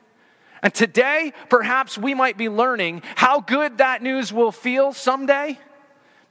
And 0.64 0.74
today, 0.74 1.34
perhaps 1.50 1.98
we 1.98 2.14
might 2.14 2.38
be 2.38 2.48
learning 2.48 3.02
how 3.16 3.42
good 3.42 3.80
that 3.80 4.02
news 4.02 4.32
will 4.32 4.54
feel 4.54 4.94
someday 4.94 5.60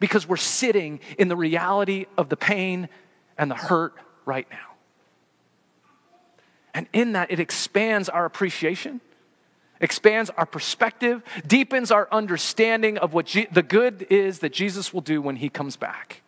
because 0.01 0.27
we're 0.27 0.37
sitting 0.37 1.01
in 1.19 1.29
the 1.29 1.37
reality 1.37 2.07
of 2.17 2.31
the 2.31 2.37
pain 2.37 2.89
and 3.37 3.51
the 3.51 3.55
hurt 3.55 3.93
right 4.25 4.49
now. 4.51 4.57
And 6.73 6.87
in 6.95 7.13
that, 7.13 7.31
it 7.31 7.41
expands 7.41 8.09
our 8.09 8.25
appreciation 8.25 9.03
expands 9.81 10.31
our 10.31 10.47
perspective, 10.47 11.23
deepens 11.47 11.91
our 11.91 12.09
understanding 12.11 12.99
of 12.99 13.13
what 13.13 13.35
the 13.53 13.63
good 13.63 14.07
is 14.11 14.41
that 14.41 14.53
Jesus 14.53 14.93
will 14.93 15.01
do 15.01 15.21
when 15.21 15.37
he 15.37 15.49
comes 15.49 15.77
back. 15.77 16.23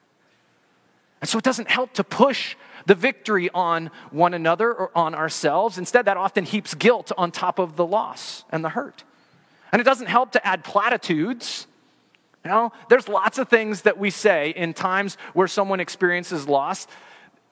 And 1.20 1.28
so 1.28 1.38
it 1.38 1.44
doesn't 1.44 1.68
help 1.68 1.94
to 1.94 2.04
push 2.04 2.56
the 2.86 2.94
victory 2.94 3.50
on 3.52 3.90
one 4.10 4.34
another 4.34 4.72
or 4.72 4.90
on 4.96 5.14
ourselves. 5.14 5.78
Instead, 5.78 6.04
that 6.06 6.16
often 6.16 6.44
heaps 6.44 6.74
guilt 6.74 7.12
on 7.18 7.30
top 7.30 7.58
of 7.58 7.76
the 7.76 7.84
loss 7.84 8.44
and 8.50 8.64
the 8.64 8.70
hurt. 8.70 9.04
And 9.72 9.80
it 9.80 9.84
doesn't 9.84 10.06
help 10.06 10.32
to 10.32 10.46
add 10.46 10.64
platitudes. 10.64 11.66
You 12.44 12.50
know, 12.50 12.72
there's 12.88 13.08
lots 13.08 13.38
of 13.38 13.48
things 13.48 13.82
that 13.82 13.98
we 13.98 14.10
say 14.10 14.50
in 14.50 14.72
times 14.72 15.18
where 15.34 15.48
someone 15.48 15.80
experiences 15.80 16.48
loss 16.48 16.86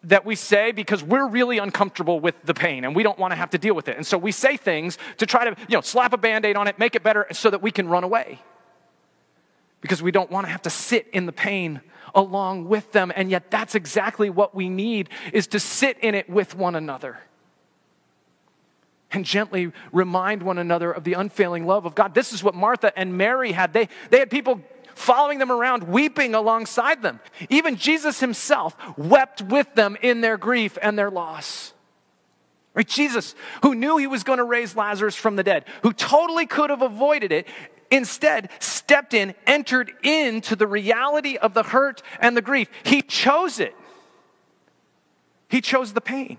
that 0.07 0.25
we 0.25 0.35
say 0.35 0.73
because 0.73 1.03
we're 1.03 1.29
really 1.29 1.59
uncomfortable 1.59 2.21
with 2.21 2.35
the 2.45 2.55
pain 2.55 2.85
and 2.85 2.97
we 2.97 3.03
don't 3.03 3.19
want 3.19 3.33
to 3.33 3.37
have 3.37 3.51
to 3.51 3.59
deal 3.59 3.75
with 3.75 3.89
it. 3.89 3.97
And 3.97 4.07
so 4.07 4.17
we 4.17 4.33
say 4.33 4.57
things 4.57 4.99
to 5.19 5.27
try 5.27 5.45
to, 5.45 5.57
you 5.69 5.77
know, 5.77 5.81
slap 5.81 6.13
a 6.13 6.17
band 6.17 6.45
aid 6.45 6.57
on 6.57 6.69
it, 6.69 6.79
make 6.79 6.95
it 6.95 7.03
better 7.03 7.27
so 7.33 7.51
that 7.51 7.61
we 7.61 7.71
can 7.71 7.89
run 7.89 8.05
away. 8.05 8.41
because 9.87 10.03
we 10.03 10.11
don't 10.11 10.31
want 10.33 10.47
to 10.47 10.51
have 10.51 10.63
to 10.63 10.71
sit 10.71 11.07
in 11.13 11.27
the 11.27 11.33
pain 11.33 11.81
along 12.15 12.69
with 12.69 12.91
them. 12.93 13.13
And 13.15 13.31
yet, 13.31 13.51
that's 13.51 13.75
exactly 13.77 14.31
what 14.31 14.55
we 14.55 14.69
need 14.69 15.09
is 15.33 15.47
to 15.49 15.61
sit 15.61 15.99
in 16.01 16.15
it 16.15 16.29
with 16.29 16.57
one 16.57 16.75
another 16.75 17.19
and 19.13 19.25
gently 19.25 19.71
remind 19.93 20.43
one 20.43 20.59
another 20.59 20.91
of 20.91 21.05
the 21.05 21.13
unfailing 21.13 21.67
love 21.67 21.87
of 21.87 21.95
God. 21.95 22.15
This 22.15 22.33
is 22.33 22.43
what 22.43 22.55
Martha 22.55 22.97
and 22.99 23.17
Mary 23.17 23.53
had. 23.53 23.73
They, 23.73 23.89
they 24.11 24.19
had 24.19 24.29
people 24.29 24.61
following 25.07 25.39
them 25.39 25.53
around, 25.53 25.85
weeping 25.85 26.35
alongside 26.35 27.01
them. 27.01 27.21
Even 27.49 27.77
Jesus 27.77 28.19
himself 28.19 28.77
wept 28.99 29.41
with 29.41 29.73
them 29.75 29.97
in 30.03 30.21
their 30.21 30.37
grief 30.37 30.77
and 30.83 30.99
their 30.99 31.11
loss. 31.11 31.73
Right? 32.75 32.87
Jesus, 32.87 33.37
who 33.63 33.77
knew 33.77 33.99
he 33.99 34.09
was 34.09 34.25
going 34.25 34.39
to 34.39 34.45
raise 34.45 34.75
Lazarus 34.75 35.15
from 35.15 35.37
the 35.37 35.45
dead, 35.45 35.65
who 35.83 35.93
totally 35.93 36.47
could 36.47 36.71
have 36.71 36.83
avoided 36.83 37.31
it, 37.31 37.47
instead 37.89 38.51
stepped 38.59 39.15
in, 39.15 39.35
entered 39.47 39.93
into 40.03 40.57
the 40.57 40.67
reality 40.67 41.37
of 41.37 41.55
the 41.55 41.63
hurt 41.63 42.03
and 42.21 42.37
the 42.37 42.43
grief. 42.43 42.69
He 42.83 43.01
chose 43.01 43.61
it. 43.61 43.77
He 45.49 45.61
chose 45.61 45.93
the 45.93 46.01
pain. 46.01 46.39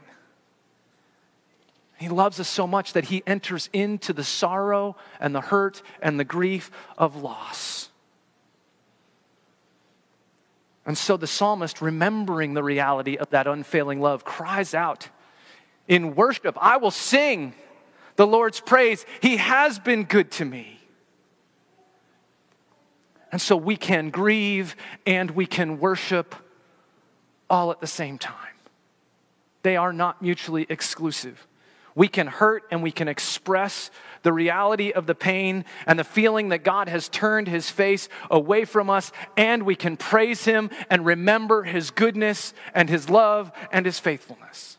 He 1.97 2.09
loves 2.09 2.37
us 2.41 2.49
so 2.49 2.67
much 2.67 2.93
that 2.93 3.05
he 3.05 3.23
enters 3.25 3.69
into 3.71 4.11
the 4.11 4.25
sorrow 4.25 4.97
and 5.21 5.33
the 5.33 5.41
hurt 5.41 5.81
and 6.01 6.19
the 6.19 6.25
grief 6.25 6.69
of 6.97 7.15
loss. 7.23 7.89
And 10.87 10.97
so 10.97 11.17
the 11.17 11.27
psalmist, 11.27 11.81
remembering 11.81 12.53
the 12.53 12.63
reality 12.63 13.17
of 13.17 13.29
that 13.31 13.45
unfailing 13.45 13.99
love, 13.99 14.23
cries 14.23 14.73
out 14.73 15.09
in 15.87 16.15
worship 16.15 16.57
I 16.59 16.77
will 16.77 16.91
sing 16.91 17.53
the 18.15 18.25
Lord's 18.25 18.61
praise. 18.61 19.05
He 19.21 19.37
has 19.37 19.77
been 19.77 20.05
good 20.05 20.31
to 20.31 20.45
me. 20.45 20.79
And 23.31 23.41
so 23.41 23.57
we 23.57 23.75
can 23.75 24.09
grieve 24.09 24.77
and 25.05 25.29
we 25.31 25.45
can 25.45 25.79
worship 25.79 26.33
all 27.49 27.69
at 27.71 27.81
the 27.81 27.87
same 27.87 28.17
time. 28.17 28.33
They 29.63 29.75
are 29.75 29.91
not 29.91 30.21
mutually 30.21 30.65
exclusive. 30.69 31.45
We 31.97 32.07
can 32.07 32.27
hurt 32.27 32.63
and 32.69 32.83
we 32.83 32.91
can 32.91 33.07
express 33.07 33.89
the 34.21 34.31
reality 34.31 34.91
of 34.91 35.07
the 35.07 35.15
pain 35.15 35.65
and 35.87 35.97
the 35.97 36.03
feeling 36.03 36.49
that 36.49 36.63
God 36.63 36.89
has 36.89 37.09
turned 37.09 37.47
his 37.47 37.71
face 37.71 38.07
away 38.29 38.65
from 38.65 38.91
us, 38.91 39.11
and 39.35 39.63
we 39.63 39.75
can 39.75 39.97
praise 39.97 40.45
him 40.45 40.69
and 40.91 41.03
remember 41.03 41.63
his 41.63 41.89
goodness 41.89 42.53
and 42.75 42.87
his 42.87 43.09
love 43.09 43.51
and 43.71 43.83
his 43.83 43.97
faithfulness. 43.97 44.77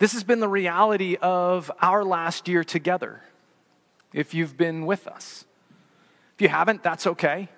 This 0.00 0.14
has 0.14 0.24
been 0.24 0.40
the 0.40 0.48
reality 0.48 1.16
of 1.22 1.70
our 1.80 2.02
last 2.02 2.48
year 2.48 2.64
together, 2.64 3.22
if 4.12 4.34
you've 4.34 4.56
been 4.56 4.84
with 4.84 5.06
us. 5.06 5.44
If 6.34 6.42
you 6.42 6.48
haven't, 6.48 6.82
that's 6.82 7.06
okay. 7.06 7.48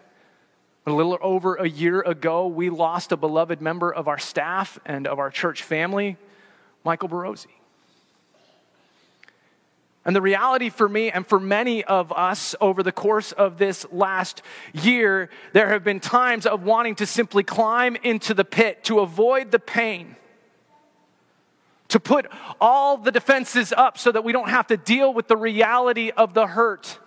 A 0.85 0.92
little 0.92 1.16
over 1.22 1.55
a 1.55 1.66
year 1.66 2.02
ago, 2.02 2.48
we 2.48 2.68
lost 2.68 3.12
a 3.12 3.16
beloved 3.16 3.62
member 3.62 3.90
of 3.90 4.09
our 4.09 4.18
staff 4.18 4.78
and 4.85 5.07
of 5.07 5.18
our 5.18 5.31
church 5.31 5.62
family. 5.62 6.18
Michael 6.85 7.09
Barozzi. 7.09 7.47
And 10.05 10.16
the 10.16 10.23
reality 10.23 10.68
for 10.68 10.88
me 10.88 11.12
and 11.12 11.25
for 11.25 11.38
many 11.38 11.85
of 11.85 12.11
us 12.12 12.57
over 12.61 12.83
the 12.83 12.90
course 12.90 13.31
of 13.31 13.57
this 13.57 13.87
last 13.92 14.42
year, 14.73 15.31
there 15.53 15.68
have 15.68 15.85
been 15.85 16.01
times 16.01 16.45
of 16.45 16.64
wanting 16.64 16.97
to 16.97 17.07
simply 17.07 17.45
climb 17.45 17.97
into 18.03 18.35
the 18.35 18.45
pit 18.45 18.83
to 18.85 18.99
avoid 18.99 19.53
the 19.53 19.61
pain, 19.61 20.16
to 21.88 22.01
put 22.01 22.27
all 22.61 22.97
the 22.97 23.12
defenses 23.12 23.73
up 23.73 23.97
so 23.97 24.11
that 24.11 24.25
we 24.25 24.33
don't 24.33 24.49
have 24.49 24.66
to 24.68 24.77
deal 24.77 25.14
with 25.14 25.29
the 25.29 25.37
reality 25.37 26.11
of 26.11 26.35
the 26.35 26.49
hurt. 26.49 26.99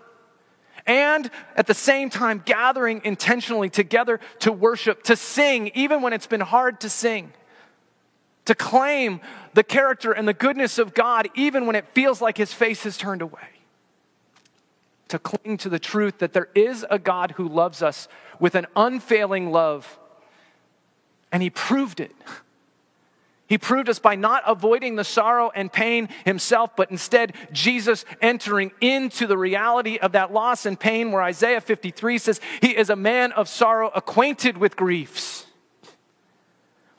And 0.86 1.30
at 1.58 1.68
the 1.68 1.74
same 1.74 2.10
time, 2.10 2.44
gathering 2.46 3.02
intentionally 3.04 3.70
together 3.70 4.22
to 4.40 4.54
worship, 4.54 5.04
to 5.04 5.18
sing, 5.18 5.72
even 5.74 6.02
when 6.02 6.14
it's 6.14 6.28
been 6.28 6.42
hard 6.42 6.80
to 6.82 6.90
sing 6.90 7.34
to 8.46 8.56
claim 8.56 9.20
the 9.54 9.64
character 9.64 10.12
and 10.12 10.28
the 10.28 10.34
goodness 10.34 10.78
of 10.78 10.94
God 10.94 11.28
even 11.36 11.66
when 11.66 11.76
it 11.76 11.88
feels 11.94 12.22
like 12.22 12.38
his 12.38 12.54
face 12.54 12.86
is 12.86 12.98
turned 12.98 13.22
away. 13.22 13.50
To 15.10 15.20
cling 15.20 15.58
to 15.58 15.70
the 15.70 15.80
truth 15.80 16.20
that 16.20 16.34
there 16.34 16.50
is 16.56 16.86
a 16.90 16.98
God 16.98 17.32
who 17.32 17.48
loves 17.48 17.82
us 17.82 18.08
with 18.40 18.56
an 18.56 18.68
unfailing 18.76 19.52
love, 19.52 20.00
and 21.32 21.44
he 21.44 21.50
proved 21.50 22.00
it. 22.00 22.16
He 23.48 23.60
proved 23.60 23.88
us 23.88 24.00
by 24.00 24.16
not 24.16 24.44
avoiding 24.48 24.96
the 24.96 25.04
sorrow 25.04 25.52
and 25.54 25.72
pain 25.72 26.10
himself, 26.26 26.76
but 26.76 26.90
instead 26.90 27.34
Jesus 27.52 28.04
entering 28.20 28.72
into 28.82 29.28
the 29.28 29.38
reality 29.38 29.98
of 29.98 30.14
that 30.14 30.34
loss 30.34 30.66
and 30.66 30.80
pain, 30.80 31.12
where 31.12 31.22
Isaiah 31.22 31.62
53 31.62 32.18
says, 32.18 32.42
He 32.60 32.76
is 32.76 32.90
a 32.90 32.96
man 32.96 33.32
of 33.32 33.48
sorrow, 33.48 33.92
acquainted 33.94 34.58
with 34.58 34.76
griefs 34.76 35.46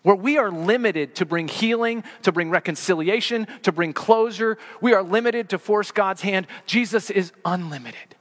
where 0.07 0.14
we 0.14 0.38
are 0.38 0.53
limited 0.53 1.16
to 1.16 1.27
bring 1.27 1.49
healing, 1.49 2.05
to 2.23 2.31
bring 2.31 2.49
reconciliation, 2.49 3.45
to 3.62 3.73
bring 3.73 3.92
closure. 3.92 4.57
We 4.81 4.95
are 4.95 5.03
limited 5.03 5.49
to 5.49 5.59
force 5.59 5.90
God's 5.90 6.23
hand. 6.23 6.47
Jesus 6.64 7.11
is 7.11 7.33
unlimited. 7.45 8.15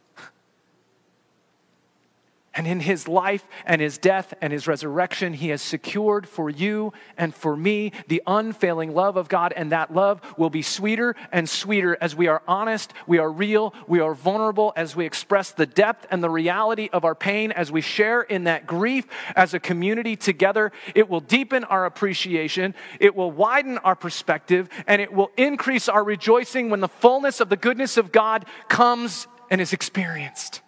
And 2.55 2.65
in 2.65 2.79
his 2.79 3.05
life 3.05 3.45
and 3.65 3.81
his 3.81 3.97
death 3.97 4.33
and 4.41 4.53
his 4.53 4.65
resurrection, 4.65 5.33
he 5.33 5.49
has 5.49 5.61
secured 5.61 6.25
for 6.25 6.49
you 6.49 6.93
and 7.17 7.35
for 7.35 7.57
me 7.57 7.91
the 8.07 8.23
unfailing 8.25 8.93
love 8.93 9.17
of 9.17 9.27
God. 9.27 9.51
And 9.53 9.73
that 9.73 9.93
love 9.93 10.21
will 10.37 10.49
be 10.49 10.61
sweeter 10.61 11.17
and 11.33 11.49
sweeter 11.49 11.97
as 11.99 12.15
we 12.15 12.27
are 12.27 12.41
honest, 12.47 12.93
we 13.07 13.17
are 13.17 13.29
real, 13.29 13.73
we 13.87 13.99
are 13.99 14.13
vulnerable, 14.13 14.71
as 14.77 14.95
we 14.95 15.05
express 15.05 15.51
the 15.51 15.65
depth 15.65 16.07
and 16.09 16.23
the 16.23 16.29
reality 16.29 16.89
of 16.93 17.03
our 17.03 17.13
pain, 17.13 17.51
as 17.51 17.73
we 17.73 17.81
share 17.81 18.21
in 18.21 18.45
that 18.45 18.65
grief 18.65 19.05
as 19.35 19.53
a 19.53 19.59
community 19.59 20.15
together. 20.15 20.71
It 20.95 21.09
will 21.09 21.19
deepen 21.19 21.65
our 21.65 21.85
appreciation, 21.85 22.73
it 23.01 23.15
will 23.15 23.31
widen 23.31 23.79
our 23.79 23.95
perspective, 23.95 24.69
and 24.87 25.01
it 25.01 25.11
will 25.11 25.31
increase 25.35 25.89
our 25.89 26.03
rejoicing 26.03 26.69
when 26.69 26.79
the 26.79 26.87
fullness 26.87 27.41
of 27.41 27.49
the 27.49 27.57
goodness 27.57 27.97
of 27.97 28.13
God 28.13 28.45
comes 28.69 29.27
and 29.51 29.59
is 29.59 29.73
experienced 29.73 30.61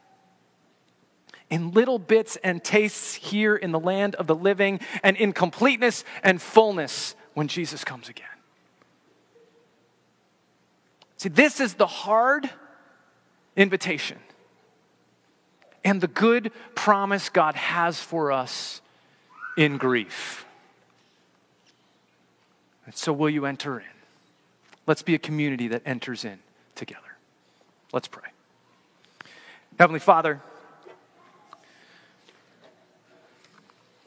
in 1.50 1.72
little 1.72 2.00
bits 2.00 2.38
and 2.44 2.64
tastes 2.64 3.16
here 3.16 3.56
in 3.56 3.72
the 3.72 3.80
land 3.80 4.16
of 4.16 4.28
the 4.28 4.36
living, 4.36 4.80
and 5.04 5.16
in 5.18 5.34
completeness 5.34 6.04
and 6.24 6.42
fullness 6.42 7.16
when 7.34 7.48
Jesus 7.48 7.84
comes 7.84 8.10
again. 8.10 8.26
See, 11.18 11.30
this 11.30 11.60
is 11.60 11.76
the 11.76 11.88
hard 11.88 12.50
invitation 13.56 14.20
and 15.84 16.02
the 16.02 16.08
good 16.08 16.52
promise 16.76 17.30
God 17.30 17.56
has 17.56 18.00
for 18.00 18.32
us 18.32 18.82
in 19.58 19.78
grief. 19.78 20.46
And 22.86 22.96
so, 22.96 23.12
will 23.12 23.30
you 23.30 23.46
enter 23.46 23.80
in? 23.80 23.86
Let's 24.86 25.02
be 25.02 25.16
a 25.16 25.20
community 25.20 25.70
that 25.70 25.82
enters 25.86 26.24
in 26.24 26.40
together. 26.76 27.02
Let's 27.92 28.08
pray. 28.08 28.30
Heavenly 29.80 30.00
Father, 30.00 30.42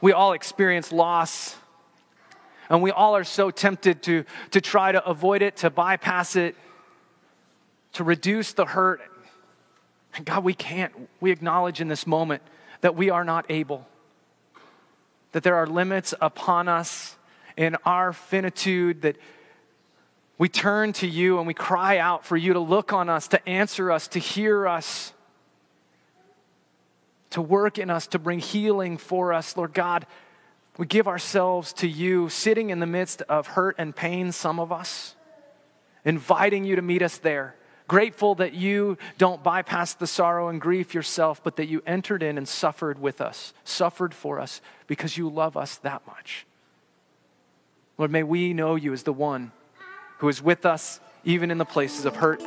We 0.01 0.13
all 0.13 0.33
experience 0.33 0.93
loss, 0.93 1.57
and 2.69 2.83
we 2.83 2.91
all 2.91 3.17
are 3.17 3.25
so 3.25 3.51
tempted 3.51 4.03
to, 4.05 4.25
to 4.53 4.61
try 4.61 4.93
to 4.93 5.05
avoid 5.05 5.43
it, 5.43 5.59
to 5.59 5.71
bypass 5.71 6.37
it, 6.37 6.57
to 7.95 8.05
reduce 8.05 8.53
the 8.53 8.65
hurt. 8.65 9.03
And 10.15 10.25
God, 10.25 10.43
we 10.43 10.55
can't. 10.55 10.93
We 11.21 11.31
acknowledge 11.31 11.81
in 11.81 11.89
this 11.89 12.07
moment 12.07 12.43
that 12.81 12.97
we 12.97 13.11
are 13.11 13.25
not 13.25 13.45
able, 13.49 13.87
that 15.33 15.43
there 15.43 15.57
are 15.57 15.67
limits 15.67 16.15
upon 16.21 16.69
us 16.69 17.17
in 17.57 17.77
our 17.85 18.13
finitude, 18.13 19.03
that 19.03 19.17
we 20.39 20.49
turn 20.49 20.95
to 20.95 21.07
you 21.07 21.37
and 21.37 21.47
we 21.47 21.53
cry 21.53 21.99
out 21.99 22.25
for 22.25 22.37
you 22.37 22.55
to 22.55 22.61
look 22.61 22.95
on 22.95 23.11
us, 23.11 23.29
to 23.29 23.49
answer 23.49 23.93
us, 23.93 24.09
to 24.09 24.19
hear 24.19 24.67
us 24.67 25.13
to 27.31 27.41
work 27.41 27.79
in 27.79 27.91
us, 27.91 28.07
to 28.09 28.19
bring 28.19 28.39
healing 28.39 28.97
for 28.97 29.33
us. 29.33 29.57
Lord 29.57 29.73
God, 29.73 30.07
we 30.77 30.87
give 30.87 31.09
ourselves 31.09 31.73
to 31.75 31.89
you, 31.89 32.29
sitting 32.29 32.71
in 32.71 32.81
the 32.81 32.87
midst 32.87 33.23
of 33.23 33.49
hurt 33.49 33.77
and 33.79 33.95
pain, 33.95 34.33
some 34.33 34.59
of 34.59 34.73
us, 34.73 35.15
inviting 36.05 36.65
you 36.65 36.77
to 36.77 36.83
meet 36.83 37.03
us 37.03 37.19
there. 37.19 37.55
Grateful 37.87 38.37
that 38.37 38.55
you 38.55 38.97
don't 39.19 39.43
bypass 39.43 39.95
the 39.95 40.07
sorrow 40.07 40.49
and 40.49 40.61
grief 40.61 40.95
yourself, 40.95 41.43
but 41.43 41.57
that 41.57 41.67
you 41.67 41.83
entered 41.87 42.23
in 42.23 42.39
and 42.39 42.47
suffered 42.47 43.01
with 43.01 43.21
us, 43.21 43.53
suffered 43.65 44.15
for 44.15 44.39
us, 44.39 44.61
because 44.87 45.17
you 45.17 45.29
love 45.29 45.57
us 45.57 45.77
that 45.79 46.07
much. 46.07 46.47
Lord, 47.99 48.11
may 48.11 48.23
we 48.23 48.55
know 48.55 48.77
you 48.77 48.93
as 48.93 49.03
the 49.03 49.13
one 49.13 49.53
who 50.19 50.29
is 50.29 50.41
with 50.41 50.65
us 50.65 51.01
even 51.25 51.51
in 51.51 51.59
the 51.59 51.65
places 51.65 52.05
of 52.07 52.17
hurt 52.17 52.43